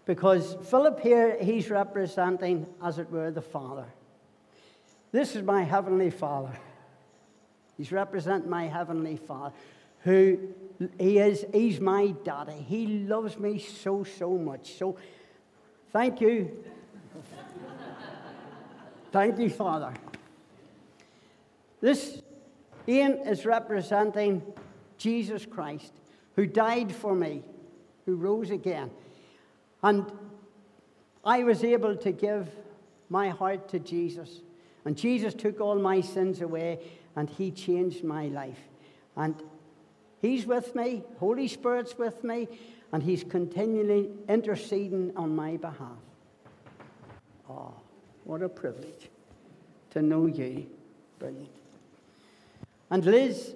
Because 0.05 0.55
Philip 0.69 0.99
here, 0.99 1.37
he's 1.41 1.69
representing, 1.69 2.65
as 2.83 2.97
it 2.97 3.09
were, 3.11 3.31
the 3.31 3.41
Father. 3.41 3.85
This 5.11 5.35
is 5.35 5.43
my 5.43 5.63
Heavenly 5.63 6.09
Father. 6.09 6.53
He's 7.77 7.91
representing 7.91 8.49
my 8.49 8.67
Heavenly 8.67 9.17
Father, 9.17 9.53
who 10.03 10.39
he 10.99 11.19
is, 11.19 11.45
he's 11.53 11.79
my 11.79 12.13
daddy. 12.23 12.53
He 12.67 12.87
loves 12.87 13.37
me 13.37 13.59
so, 13.59 14.03
so 14.03 14.37
much. 14.37 14.73
So 14.77 14.97
thank 15.91 16.21
you. 16.21 16.63
thank 19.11 19.37
you, 19.39 19.49
Father. 19.49 19.93
This 21.79 22.20
Ian 22.87 23.13
is 23.27 23.45
representing 23.45 24.41
Jesus 24.97 25.45
Christ, 25.45 25.93
who 26.35 26.45
died 26.45 26.93
for 26.93 27.15
me, 27.15 27.43
who 28.05 28.15
rose 28.15 28.49
again. 28.49 28.91
And 29.83 30.11
I 31.23 31.43
was 31.43 31.63
able 31.63 31.95
to 31.97 32.11
give 32.11 32.49
my 33.09 33.29
heart 33.29 33.69
to 33.69 33.79
Jesus. 33.79 34.41
And 34.85 34.97
Jesus 34.97 35.33
took 35.33 35.59
all 35.59 35.75
my 35.75 36.01
sins 36.01 36.41
away 36.41 36.79
and 37.15 37.29
He 37.29 37.51
changed 37.51 38.03
my 38.03 38.27
life. 38.27 38.59
And 39.15 39.35
He's 40.21 40.45
with 40.45 40.75
me, 40.75 41.03
Holy 41.19 41.47
Spirit's 41.47 41.97
with 41.97 42.23
me, 42.23 42.47
and 42.91 43.01
He's 43.03 43.23
continually 43.23 44.09
interceding 44.29 45.13
on 45.15 45.35
my 45.35 45.57
behalf. 45.57 45.97
Oh, 47.49 47.73
what 48.23 48.41
a 48.41 48.49
privilege 48.49 49.09
to 49.91 50.01
know 50.01 50.25
you. 50.25 50.67
Brilliant. 51.19 51.49
And 52.91 53.05
Liz 53.05 53.55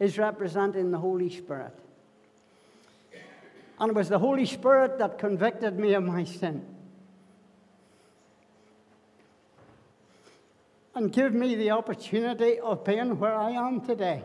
is 0.00 0.18
representing 0.18 0.90
the 0.90 0.98
Holy 0.98 1.28
Spirit. 1.28 1.78
And 3.78 3.90
it 3.90 3.94
was 3.94 4.08
the 4.08 4.18
Holy 4.18 4.46
Spirit 4.46 4.98
that 4.98 5.18
convicted 5.18 5.78
me 5.78 5.92
of 5.92 6.02
my 6.02 6.24
sin. 6.24 6.64
And 10.94 11.12
gave 11.12 11.32
me 11.32 11.56
the 11.56 11.72
opportunity 11.72 12.58
of 12.58 12.84
being 12.84 13.18
where 13.18 13.34
I 13.34 13.50
am 13.50 13.80
today. 13.82 14.22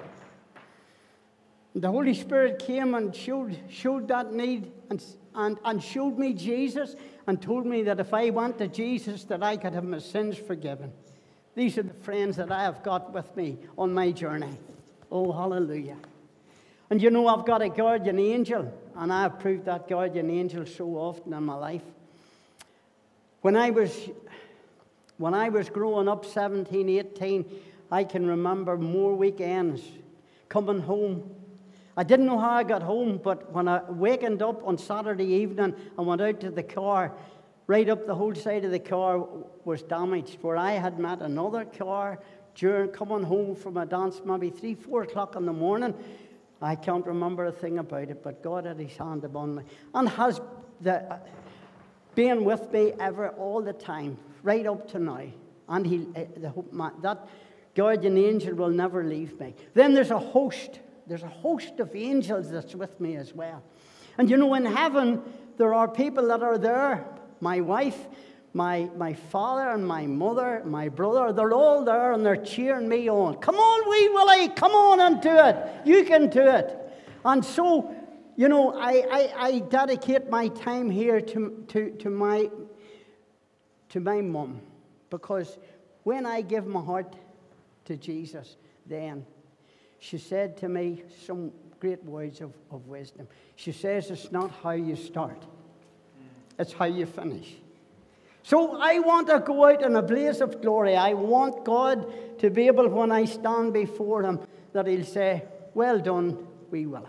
The 1.76 1.92
Holy 1.92 2.14
Spirit 2.14 2.60
came 2.60 2.96
and 2.96 3.14
showed, 3.14 3.58
showed 3.70 4.08
that 4.08 4.34
need 4.34 4.72
and, 4.90 5.04
and, 5.36 5.58
and 5.66 5.84
showed 5.84 6.18
me 6.18 6.34
Jesus 6.34 6.96
and 7.28 7.42
told 7.42 7.66
me 7.66 7.84
that 7.84 8.00
if 8.00 8.14
I 8.14 8.30
went 8.30 8.58
to 8.60 8.68
Jesus 8.68 9.24
that 9.26 9.44
I 9.44 9.58
could 9.58 9.74
have 9.74 9.84
my 9.84 10.00
sins 10.00 10.38
forgiven. 10.38 10.94
These 11.56 11.78
are 11.78 11.84
the 11.84 11.94
friends 11.94 12.38
that 12.38 12.52
I 12.52 12.64
have 12.64 12.84
got 12.84 13.14
with 13.14 13.36
me 13.36 13.58
on 13.78 13.94
my 13.94 14.12
journey. 14.12 14.56
Oh, 15.12 15.32
hallelujah. 15.32 15.98
And 16.90 17.02
you 17.02 17.10
know, 17.10 17.28
I've 17.28 17.46
got 17.46 17.62
a 17.62 17.70
guardian 17.70 18.20
angel, 18.20 18.74
and 18.96 19.14
I've 19.14 19.40
proved 19.40 19.66
that 19.66 19.88
guardian 19.88 20.30
angel 20.30 20.66
so 20.66 20.96
often 20.96 21.34
in 21.34 21.44
my 21.44 21.56
life. 21.56 21.84
When 23.42 23.56
I 23.56 23.70
was, 23.70 24.10
when 25.18 25.34
I 25.34 25.50
was 25.50 25.70
growing 25.70 26.08
up, 26.08 26.26
17, 26.26 26.90
18, 26.90 27.46
I 27.92 28.04
can 28.04 28.26
remember 28.26 28.78
more 28.78 29.16
weekends 29.16 29.82
coming 30.48 30.80
home. 30.80 31.30
I 31.96 32.04
didn't 32.04 32.26
know 32.26 32.40
how 32.40 32.52
I 32.52 32.64
got 32.64 32.82
home, 32.82 33.20
but 33.24 33.52
when 33.52 33.68
I 33.68 33.82
wakened 33.90 34.42
up 34.42 34.66
on 34.66 34.78
Saturday 34.78 35.26
evening 35.26 35.76
and 35.98 36.08
went 36.08 36.22
out 36.22 36.40
to 36.42 36.50
the 36.50 36.64
car, 36.64 37.12
right 37.70 37.88
up 37.88 38.08
the 38.08 38.16
whole 38.16 38.34
side 38.34 38.66
of 38.66 38.72
the 38.72 38.80
car 38.80 39.24
was 39.64 39.84
damaged, 39.84 40.40
where 40.42 40.58
I 40.58 40.72
had 40.72 40.98
met 40.98 41.22
another 41.22 41.66
car 41.66 42.20
during 42.56 42.90
coming 42.90 43.22
home 43.22 43.56
from 43.56 43.78
a 43.78 43.86
dance, 43.86 44.20
maybe 44.26 44.50
three, 44.50 44.74
four 44.74 45.04
o'clock 45.04 45.36
in 45.36 45.46
the 45.46 45.54
morning. 45.54 45.94
I 46.64 46.74
can't 46.74 47.06
remember 47.06 47.46
a 47.46 47.52
thing 47.52 47.78
about 47.78 48.10
it, 48.10 48.24
but 48.24 48.42
God 48.42 48.66
had 48.66 48.80
His 48.80 48.98
hand 48.98 49.24
upon 49.24 49.54
me 49.54 49.64
and 49.94 50.10
has 50.10 50.42
the, 50.82 50.96
uh, 51.14 51.20
been 52.16 52.44
with 52.44 52.74
me 52.74 52.94
ever, 53.00 53.30
all 53.30 53.62
the 53.62 53.74
time, 53.74 54.18
right 54.42 54.66
up 54.66 54.90
to 54.94 54.98
now. 54.98 55.22
And 55.68 55.86
he, 55.86 56.08
uh, 56.16 56.22
the, 56.38 56.52
my, 56.72 56.90
that 57.04 57.28
guardian 57.76 58.18
angel 58.18 58.56
will 58.56 58.72
never 58.72 59.04
leave 59.04 59.40
me. 59.40 59.54
Then 59.76 59.94
there's 59.94 60.10
a 60.10 60.18
host. 60.18 60.80
There's 61.06 61.22
a 61.22 61.28
host 61.28 61.80
of 61.80 61.96
angels 61.96 62.50
that's 62.50 62.74
with 62.74 63.00
me 63.00 63.16
as 63.16 63.32
well. 63.36 63.62
And 64.18 64.28
you 64.28 64.38
know, 64.38 64.56
in 64.56 64.66
heaven, 64.66 65.22
there 65.58 65.76
are 65.76 65.88
people 65.88 66.30
that 66.30 66.42
are 66.42 66.58
there. 66.58 67.06
My 67.42 67.62
wife, 67.62 67.98
my, 68.54 68.90
my 68.98 69.14
father 69.14 69.70
and 69.70 69.86
my 69.86 70.06
mother, 70.06 70.62
my 70.66 70.90
brother, 70.90 71.34
they're 71.34 71.54
all 71.54 71.84
there 71.84 72.14
and 72.14 72.26
they're 72.26 72.36
cheering 72.36 72.88
me 72.88 73.10
on. 73.10 73.36
Come 73.36 73.56
on, 73.56 73.90
wee 73.90 74.10
Willie, 74.10 74.50
come 74.50 74.72
on 74.72 75.00
and 75.00 75.22
do 75.22 75.36
it. 75.36 75.56
You 75.86 76.04
can 76.06 76.30
do 76.30 76.42
it. 76.42 76.76
And 77.24 77.44
so, 77.44 77.94
you 78.36 78.48
know, 78.50 78.74
I, 78.80 79.06
I, 79.12 79.34
I 79.38 79.60
dedicate 79.60 80.30
my 80.30 80.48
time 80.50 80.90
here 80.90 81.22
to, 81.22 81.66
to, 81.70 81.92
to 81.92 82.10
my, 82.10 82.50
to 83.90 84.00
my 84.00 84.22
mum 84.22 84.62
because 85.10 85.58
when 86.04 86.26
I 86.26 86.42
give 86.42 86.66
my 86.66 86.82
heart 86.82 87.16
to 87.86 87.98
Jesus, 87.98 88.56
then 88.86 89.26
she 90.00 90.18
said 90.18 90.58
to 90.58 90.70
me 90.70 91.04
some 91.26 91.52
great 91.80 92.04
words 92.04 92.42
of, 92.42 92.54
of 92.72 92.88
wisdom. 92.88 93.28
She 93.56 93.72
says, 93.72 94.10
It's 94.10 94.32
not 94.32 94.52
how 94.64 94.72
you 94.72 94.96
start, 94.96 95.44
it's 96.60 96.74
how 96.74 96.86
you 96.86 97.06
finish. 97.06 97.56
So 98.44 98.80
I 98.80 99.00
want 99.00 99.28
to 99.28 99.40
go 99.40 99.66
out 99.66 99.82
in 99.82 99.96
a 99.96 100.02
blaze 100.02 100.42
of 100.42 100.62
glory. 100.62 100.96
I 100.96 101.14
want 101.14 101.64
God 101.64 102.40
to 102.40 102.50
be 102.50 102.68
able, 102.68 102.88
when 102.90 103.12
I 103.12 103.26
stand 103.26 103.74
before 103.74 104.24
Him, 104.24 104.40
that 104.74 104.86
He'll 104.86 105.06
say, 105.06 105.44
Well 105.74 106.00
done, 106.00 106.46
wee 106.70 106.86
Willie. 106.86 107.06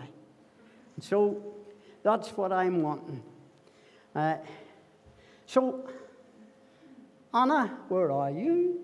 And 0.95 1.03
so 1.03 1.43
that's 2.01 2.29
what 2.29 2.51
I'm 2.51 2.81
wanting. 2.81 3.21
Uh, 4.15 4.37
so, 5.45 5.89
Anna, 7.33 7.77
where 7.89 8.11
are 8.11 8.31
you? 8.31 8.79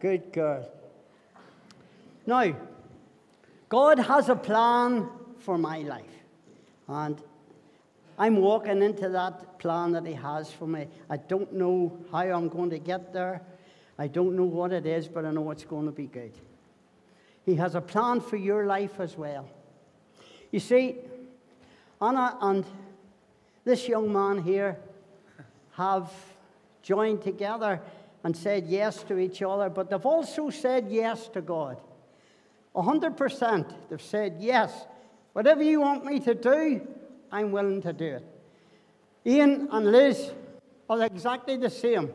Good 0.00 0.32
girl. 0.32 0.70
Now, 2.26 2.54
God 3.68 3.98
has 3.98 4.28
a 4.28 4.36
plan 4.36 5.08
for 5.40 5.58
my 5.58 5.78
life. 5.80 6.04
And 6.88 7.20
I'm 8.18 8.36
walking 8.36 8.82
into 8.82 9.08
that 9.10 9.58
plan 9.58 9.92
that 9.92 10.06
He 10.06 10.14
has 10.14 10.50
for 10.50 10.66
me. 10.66 10.86
I 11.08 11.18
don't 11.18 11.52
know 11.52 11.96
how 12.10 12.20
I'm 12.20 12.48
going 12.48 12.70
to 12.70 12.78
get 12.78 13.12
there. 13.12 13.42
I 13.98 14.06
don't 14.06 14.34
know 14.36 14.44
what 14.44 14.72
it 14.72 14.86
is, 14.86 15.08
but 15.08 15.24
I 15.24 15.30
know 15.30 15.50
it's 15.50 15.64
going 15.64 15.86
to 15.86 15.92
be 15.92 16.06
good. 16.06 16.32
He 17.44 17.56
has 17.56 17.74
a 17.74 17.80
plan 17.80 18.20
for 18.20 18.36
your 18.36 18.66
life 18.66 19.00
as 19.00 19.16
well. 19.16 19.48
You 20.50 20.60
see, 20.60 20.96
Anna 22.00 22.38
and 22.40 22.64
this 23.64 23.88
young 23.88 24.12
man 24.12 24.42
here 24.42 24.78
have 25.72 26.10
joined 26.82 27.22
together 27.22 27.80
and 28.24 28.36
said 28.36 28.66
yes 28.66 29.02
to 29.04 29.18
each 29.18 29.42
other, 29.42 29.68
but 29.68 29.90
they've 29.90 30.06
also 30.06 30.50
said 30.50 30.88
yes 30.88 31.28
to 31.28 31.40
God. 31.40 31.78
100% 32.82 33.74
they've 33.88 34.00
said 34.00 34.36
yes 34.38 34.86
Whatever 35.38 35.62
you 35.62 35.80
want 35.80 36.04
me 36.04 36.18
to 36.18 36.34
do, 36.34 36.80
I'm 37.30 37.52
willing 37.52 37.80
to 37.82 37.92
do 37.92 38.16
it. 38.16 38.26
Ian 39.24 39.68
and 39.70 39.92
Liz 39.92 40.32
are 40.90 41.04
exactly 41.04 41.56
the 41.56 41.70
same. 41.70 42.10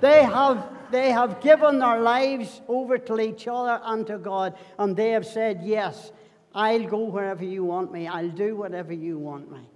They 0.00 0.24
have, 0.24 0.66
they 0.90 1.10
have 1.10 1.42
given 1.42 1.80
their 1.80 2.00
lives 2.00 2.62
over 2.68 2.96
to 2.96 3.20
each 3.20 3.46
other 3.48 3.82
and 3.84 4.06
to 4.06 4.16
God, 4.16 4.56
and 4.78 4.96
they 4.96 5.10
have 5.10 5.26
said, 5.26 5.60
Yes, 5.62 6.10
I'll 6.54 6.86
go 6.86 7.04
wherever 7.04 7.44
you 7.44 7.64
want 7.64 7.92
me, 7.92 8.08
I'll 8.08 8.30
do 8.30 8.56
whatever 8.56 8.94
you 8.94 9.18
want 9.18 9.52
me. 9.52 9.68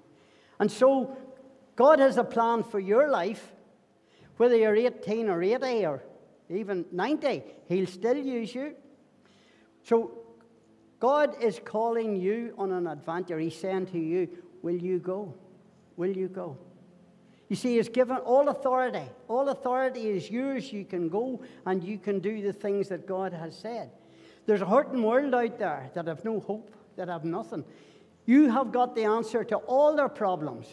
And 0.60 0.72
so, 0.72 1.14
God 1.76 1.98
has 1.98 2.16
a 2.16 2.24
plan 2.24 2.62
for 2.64 2.80
your 2.80 3.10
life, 3.10 3.52
whether 4.38 4.56
you're 4.56 4.74
18 4.74 5.28
or 5.28 5.42
80 5.42 5.84
or 5.84 6.02
even 6.48 6.86
90, 6.90 7.42
He'll 7.68 7.86
still 7.86 8.16
use 8.16 8.54
you. 8.54 8.74
So, 9.88 10.10
God 11.00 11.42
is 11.42 11.62
calling 11.64 12.14
you 12.14 12.52
on 12.58 12.72
an 12.72 12.86
adventure. 12.86 13.38
He's 13.38 13.58
saying 13.58 13.86
to 13.86 13.98
you, 13.98 14.28
Will 14.60 14.76
you 14.76 14.98
go? 14.98 15.32
Will 15.96 16.14
you 16.14 16.28
go? 16.28 16.58
You 17.48 17.56
see, 17.56 17.76
He's 17.76 17.88
given 17.88 18.18
all 18.18 18.50
authority. 18.50 19.06
All 19.28 19.48
authority 19.48 20.08
is 20.08 20.30
yours. 20.30 20.70
You 20.70 20.84
can 20.84 21.08
go 21.08 21.40
and 21.64 21.82
you 21.82 21.96
can 21.96 22.18
do 22.18 22.42
the 22.42 22.52
things 22.52 22.88
that 22.90 23.06
God 23.06 23.32
has 23.32 23.56
said. 23.56 23.90
There's 24.44 24.60
a 24.60 24.66
hurting 24.66 25.02
world 25.02 25.34
out 25.34 25.58
there 25.58 25.90
that 25.94 26.06
have 26.06 26.22
no 26.22 26.40
hope, 26.40 26.70
that 26.96 27.08
have 27.08 27.24
nothing. 27.24 27.64
You 28.26 28.50
have 28.50 28.72
got 28.72 28.94
the 28.94 29.04
answer 29.04 29.42
to 29.42 29.56
all 29.56 29.96
their 29.96 30.10
problems, 30.10 30.66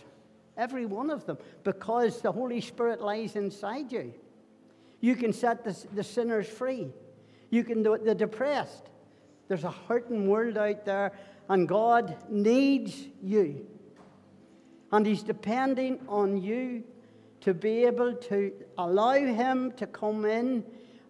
every 0.58 0.86
one 0.86 1.10
of 1.10 1.26
them, 1.26 1.38
because 1.64 2.20
the 2.20 2.34
Holy 2.34 2.60
Spirit 2.60 3.00
lies 3.00 3.38
inside 3.38 3.94
you. 3.94 4.14
You 5.00 5.16
can 5.16 5.32
set 5.32 5.64
the, 5.64 5.78
the 5.94 6.04
sinners 6.04 6.50
free. 6.50 6.90
You 7.50 7.64
can 7.64 7.82
do 7.82 7.98
the 7.98 8.14
depressed. 8.14 8.90
There's 9.48 9.64
a 9.64 9.72
hurting 9.72 10.28
world 10.28 10.58
out 10.58 10.86
there, 10.86 11.12
and 11.50 11.68
God 11.68 12.18
needs 12.30 12.96
you. 13.22 13.68
And 14.92 15.06
He's 15.06 15.24
depending 15.24 16.00
on 16.08 16.42
you 16.42 16.84
to 17.42 17.54
be 17.54 17.86
able 17.86 18.14
to 18.14 18.52
allow 18.78 19.14
Him 19.14 19.72
to 19.74 19.86
come 19.86 20.26
in 20.26 20.64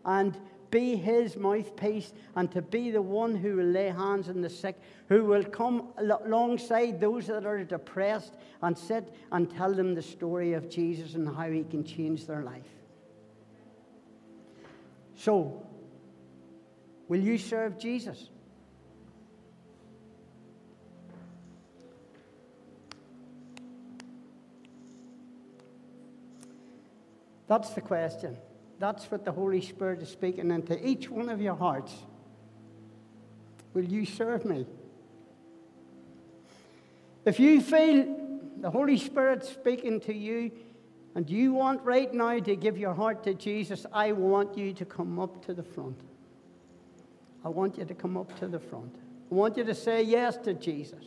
and 0.04 0.38
be 0.70 0.98
His 0.98 1.38
mouthpiece 1.38 2.12
and 2.36 2.52
to 2.52 2.62
be 2.62 2.92
the 2.92 3.02
one 3.02 3.36
who 3.36 3.56
will 3.56 3.66
lay 3.66 3.90
hands 3.90 4.28
on 4.28 4.42
the 4.42 4.50
sick, 4.50 4.76
who 5.08 5.24
will 5.24 5.44
come 5.44 5.94
alongside 5.98 7.00
those 7.00 7.28
that 7.28 7.46
are 7.46 7.64
depressed 7.64 8.34
and 8.62 8.78
sit 8.78 9.14
and 9.32 9.50
tell 9.50 9.74
them 9.74 9.96
the 9.96 10.02
story 10.02 10.54
of 10.54 10.70
Jesus 10.70 11.16
and 11.16 11.34
how 11.34 11.50
He 11.50 11.64
can 11.64 11.86
change 11.86 12.26
their 12.28 12.44
life. 12.44 12.64
So, 15.18 15.65
will 17.08 17.20
you 17.20 17.38
serve 17.38 17.78
Jesus? 17.78 18.30
That's 27.48 27.70
the 27.72 27.82
question. 27.82 28.38
That's 28.80 29.10
what 29.12 29.24
the 29.24 29.32
Holy 29.32 29.62
Spirit 29.62 30.02
is 30.02 30.10
speaking 30.10 30.52
into 30.52 30.84
each 30.86 31.10
one 31.10 31.30
of 31.30 31.42
your 31.42 31.56
hearts. 31.56 31.94
Will 33.74 33.86
you 33.86 34.06
serve 34.06 34.46
me? 34.46 34.66
If 37.26 37.40
you 37.40 37.62
feel 37.62 38.06
the 38.58 38.72
Holy 38.72 38.98
Spirit 38.98 39.44
speaking 39.46 40.00
to 40.02 40.14
you 40.14 40.52
and 41.16 41.30
you 41.30 41.54
want 41.54 41.82
right 41.84 42.14
now 42.14 42.40
to 42.40 42.56
give 42.56 42.78
your 42.78 42.94
heart 42.94 43.24
to 43.24 43.34
Jesus, 43.34 43.86
I 43.92 44.12
want 44.12 44.58
you 44.58 44.74
to 44.74 44.86
come 44.86 45.20
up 45.20 45.46
to 45.46 45.54
the 45.54 45.64
front. 45.64 46.00
I 47.46 47.50
want 47.50 47.78
you 47.78 47.86
to 47.86 47.94
come 47.94 48.18
up 48.18 48.38
to 48.40 48.48
the 48.48 48.60
front. 48.60 48.96
I 49.32 49.36
want 49.36 49.56
you 49.56 49.64
to 49.64 49.76
say 49.76 50.02
yes 50.02 50.36
to 50.38 50.56
Jesus. 50.56 51.04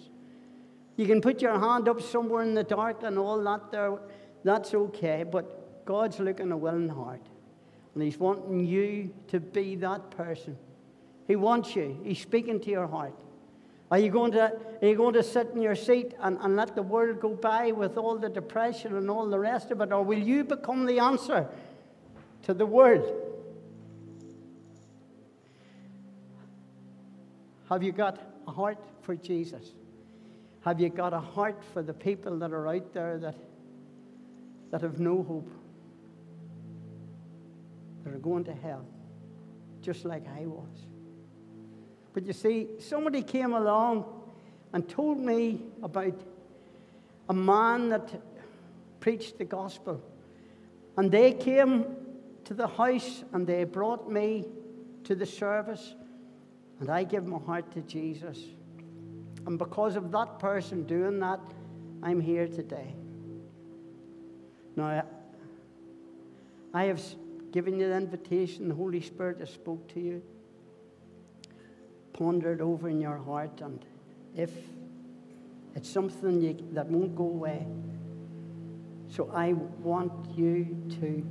You 0.96 1.06
can 1.06 1.20
put 1.20 1.42
your 1.42 1.58
hand 1.58 1.88
up 1.88 2.00
somewhere 2.00 2.44
in 2.44 2.54
the 2.54 2.62
dark 2.62 3.02
and 3.02 3.18
all 3.18 3.42
that 3.42 3.72
there. 3.72 3.98
That's 4.44 4.72
okay, 4.72 5.24
but 5.24 5.84
God's 5.84 6.20
looking 6.20 6.52
a 6.52 6.56
willing 6.56 6.88
heart. 6.88 7.22
And 7.94 8.02
He's 8.04 8.18
wanting 8.18 8.64
you 8.64 9.12
to 9.28 9.40
be 9.40 9.74
that 9.76 10.10
person. 10.12 10.56
He 11.26 11.34
wants 11.34 11.74
you. 11.74 11.98
He's 12.04 12.20
speaking 12.20 12.60
to 12.60 12.70
your 12.70 12.86
heart. 12.86 13.14
Are 13.90 13.98
you 13.98 14.10
going 14.10 14.32
to, 14.32 14.52
are 14.82 14.86
you 14.86 14.96
going 14.96 15.14
to 15.14 15.22
sit 15.22 15.48
in 15.54 15.62
your 15.62 15.74
seat 15.74 16.14
and, 16.20 16.38
and 16.40 16.54
let 16.54 16.76
the 16.76 16.82
world 16.82 17.20
go 17.20 17.30
by 17.30 17.72
with 17.72 17.96
all 17.96 18.16
the 18.16 18.28
depression 18.28 18.96
and 18.96 19.10
all 19.10 19.28
the 19.28 19.38
rest 19.38 19.70
of 19.72 19.80
it? 19.80 19.92
Or 19.92 20.04
will 20.04 20.18
you 20.18 20.44
become 20.44 20.86
the 20.86 21.00
answer 21.00 21.48
to 22.42 22.54
the 22.54 22.66
world? 22.66 23.27
Have 27.68 27.82
you 27.82 27.92
got 27.92 28.18
a 28.46 28.50
heart 28.50 28.78
for 29.02 29.14
Jesus? 29.14 29.72
Have 30.62 30.80
you 30.80 30.88
got 30.88 31.12
a 31.12 31.20
heart 31.20 31.62
for 31.72 31.82
the 31.82 31.92
people 31.92 32.38
that 32.38 32.52
are 32.52 32.66
out 32.66 32.92
there 32.94 33.18
that, 33.18 33.36
that 34.70 34.80
have 34.80 34.98
no 34.98 35.22
hope? 35.22 35.50
That 38.04 38.14
are 38.14 38.18
going 38.18 38.44
to 38.44 38.54
hell, 38.54 38.86
just 39.82 40.04
like 40.04 40.24
I 40.28 40.46
was. 40.46 40.86
But 42.14 42.24
you 42.24 42.32
see, 42.32 42.68
somebody 42.80 43.22
came 43.22 43.52
along 43.52 44.04
and 44.72 44.88
told 44.88 45.18
me 45.18 45.60
about 45.82 46.20
a 47.28 47.34
man 47.34 47.90
that 47.90 48.10
preached 49.00 49.38
the 49.38 49.44
gospel. 49.44 50.02
And 50.96 51.10
they 51.10 51.32
came 51.32 51.84
to 52.44 52.54
the 52.54 52.66
house 52.66 53.24
and 53.32 53.46
they 53.46 53.64
brought 53.64 54.10
me 54.10 54.46
to 55.04 55.14
the 55.14 55.26
service. 55.26 55.94
And 56.80 56.90
I 56.90 57.04
give 57.04 57.26
my 57.26 57.38
heart 57.38 57.72
to 57.72 57.80
Jesus. 57.82 58.38
And 59.46 59.58
because 59.58 59.96
of 59.96 60.10
that 60.12 60.38
person 60.38 60.84
doing 60.84 61.18
that, 61.20 61.40
I'm 62.02 62.20
here 62.20 62.46
today. 62.46 62.94
Now, 64.76 65.04
I 66.72 66.84
have 66.84 67.02
given 67.50 67.78
you 67.78 67.88
the 67.88 67.96
invitation, 67.96 68.68
the 68.68 68.74
Holy 68.74 69.00
Spirit 69.00 69.40
has 69.40 69.50
spoke 69.50 69.92
to 69.94 70.00
you 70.00 70.22
ponder 72.18 72.52
it 72.52 72.60
over 72.60 72.88
in 72.88 73.00
your 73.00 73.18
heart, 73.18 73.60
and 73.60 73.84
if 74.34 74.50
it's 75.76 75.88
something 75.88 76.40
you, 76.42 76.56
that 76.72 76.86
won't 76.86 77.14
go 77.14 77.24
away, 77.24 77.64
so 79.08 79.30
I 79.32 79.52
want 79.52 80.36
you 80.36 80.76
to 81.00 81.24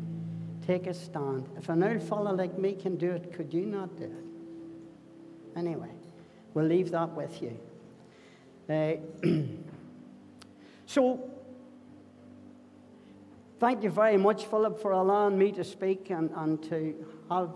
take 0.65 0.87
a 0.87 0.93
stand. 0.93 1.49
If 1.57 1.67
an 1.67 1.83
old 1.83 2.01
fellow 2.01 2.33
like 2.33 2.57
me 2.57 2.73
can 2.73 2.95
do 2.95 3.11
it, 3.11 3.33
could 3.33 3.53
you 3.53 3.65
not 3.65 3.97
do 3.97 4.05
it? 4.05 4.26
Anyway, 5.57 5.89
we'll 6.53 6.65
leave 6.65 6.91
that 6.91 7.09
with 7.09 7.41
you. 7.41 7.57
Uh, 8.69 8.95
so, 10.85 11.19
thank 13.59 13.81
you 13.81 13.89
very 13.89 14.17
much, 14.17 14.45
Philip, 14.45 14.79
for 14.79 14.91
allowing 14.91 15.37
me 15.37 15.51
to 15.53 15.63
speak 15.63 16.11
and, 16.11 16.29
and 16.35 16.61
to 16.69 17.05
have 17.31 17.49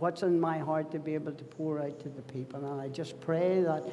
what's 0.00 0.22
in 0.22 0.40
my 0.40 0.58
heart 0.58 0.90
to 0.90 0.98
be 0.98 1.14
able 1.14 1.30
to 1.30 1.44
pour 1.44 1.80
out 1.80 2.00
to 2.00 2.08
the 2.08 2.22
people. 2.22 2.64
And 2.64 2.80
I 2.80 2.88
just 2.88 3.20
pray 3.20 3.62
that 3.62 3.84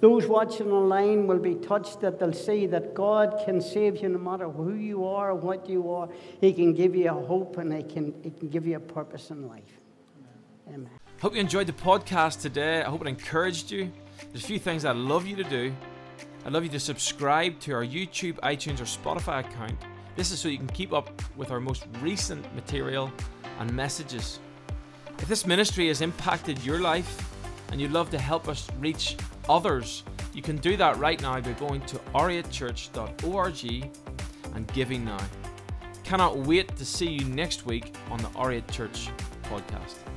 those 0.00 0.26
watching 0.26 0.72
online 0.72 1.28
will 1.28 1.38
be 1.38 1.54
touched, 1.54 2.00
that 2.00 2.18
they'll 2.18 2.32
see 2.32 2.66
that 2.66 2.94
God 2.94 3.40
can 3.44 3.60
save 3.60 4.02
you 4.02 4.08
no 4.08 4.18
matter 4.18 4.48
who 4.48 4.74
you 4.74 5.04
are 5.06 5.30
or 5.30 5.34
what 5.36 5.68
you 5.68 5.92
are. 5.92 6.08
He 6.40 6.52
can 6.52 6.72
give 6.72 6.96
you 6.96 7.10
a 7.10 7.14
hope 7.14 7.58
and 7.58 7.72
he 7.72 7.82
can, 7.82 8.14
he 8.24 8.30
can 8.30 8.48
give 8.48 8.66
you 8.66 8.76
a 8.76 8.80
purpose 8.80 9.30
in 9.30 9.46
life. 9.46 9.62
Amen. 10.66 10.80
Amen. 10.80 10.97
Hope 11.20 11.34
you 11.34 11.40
enjoyed 11.40 11.66
the 11.66 11.72
podcast 11.72 12.40
today. 12.42 12.80
I 12.80 12.88
hope 12.88 13.00
it 13.00 13.08
encouraged 13.08 13.72
you. 13.72 13.90
There's 14.30 14.44
a 14.44 14.46
few 14.46 14.60
things 14.60 14.84
I'd 14.84 14.94
love 14.94 15.26
you 15.26 15.34
to 15.34 15.42
do. 15.42 15.74
I'd 16.46 16.52
love 16.52 16.62
you 16.62 16.70
to 16.70 16.78
subscribe 16.78 17.58
to 17.60 17.72
our 17.72 17.84
YouTube, 17.84 18.34
iTunes, 18.34 18.80
or 18.80 18.84
Spotify 18.84 19.40
account. 19.40 19.74
This 20.14 20.30
is 20.30 20.38
so 20.38 20.48
you 20.48 20.58
can 20.58 20.68
keep 20.68 20.92
up 20.92 21.20
with 21.36 21.50
our 21.50 21.58
most 21.58 21.86
recent 22.00 22.54
material 22.54 23.10
and 23.58 23.72
messages. 23.74 24.38
If 25.18 25.26
this 25.26 25.44
ministry 25.44 25.88
has 25.88 26.02
impacted 26.02 26.64
your 26.64 26.78
life 26.78 27.28
and 27.72 27.80
you'd 27.80 27.90
love 27.90 28.10
to 28.10 28.18
help 28.18 28.46
us 28.46 28.68
reach 28.78 29.16
others, 29.48 30.04
you 30.32 30.40
can 30.42 30.56
do 30.58 30.76
that 30.76 30.98
right 30.98 31.20
now 31.20 31.40
by 31.40 31.50
going 31.54 31.80
to 31.86 31.98
r8church.org 32.14 33.90
and 34.54 34.72
giving 34.72 35.04
now. 35.04 35.18
Cannot 36.04 36.38
wait 36.38 36.76
to 36.76 36.84
see 36.84 37.10
you 37.10 37.24
next 37.24 37.66
week 37.66 37.96
on 38.08 38.18
the 38.18 38.28
R8 38.28 38.70
Church 38.70 39.08
podcast. 39.42 40.07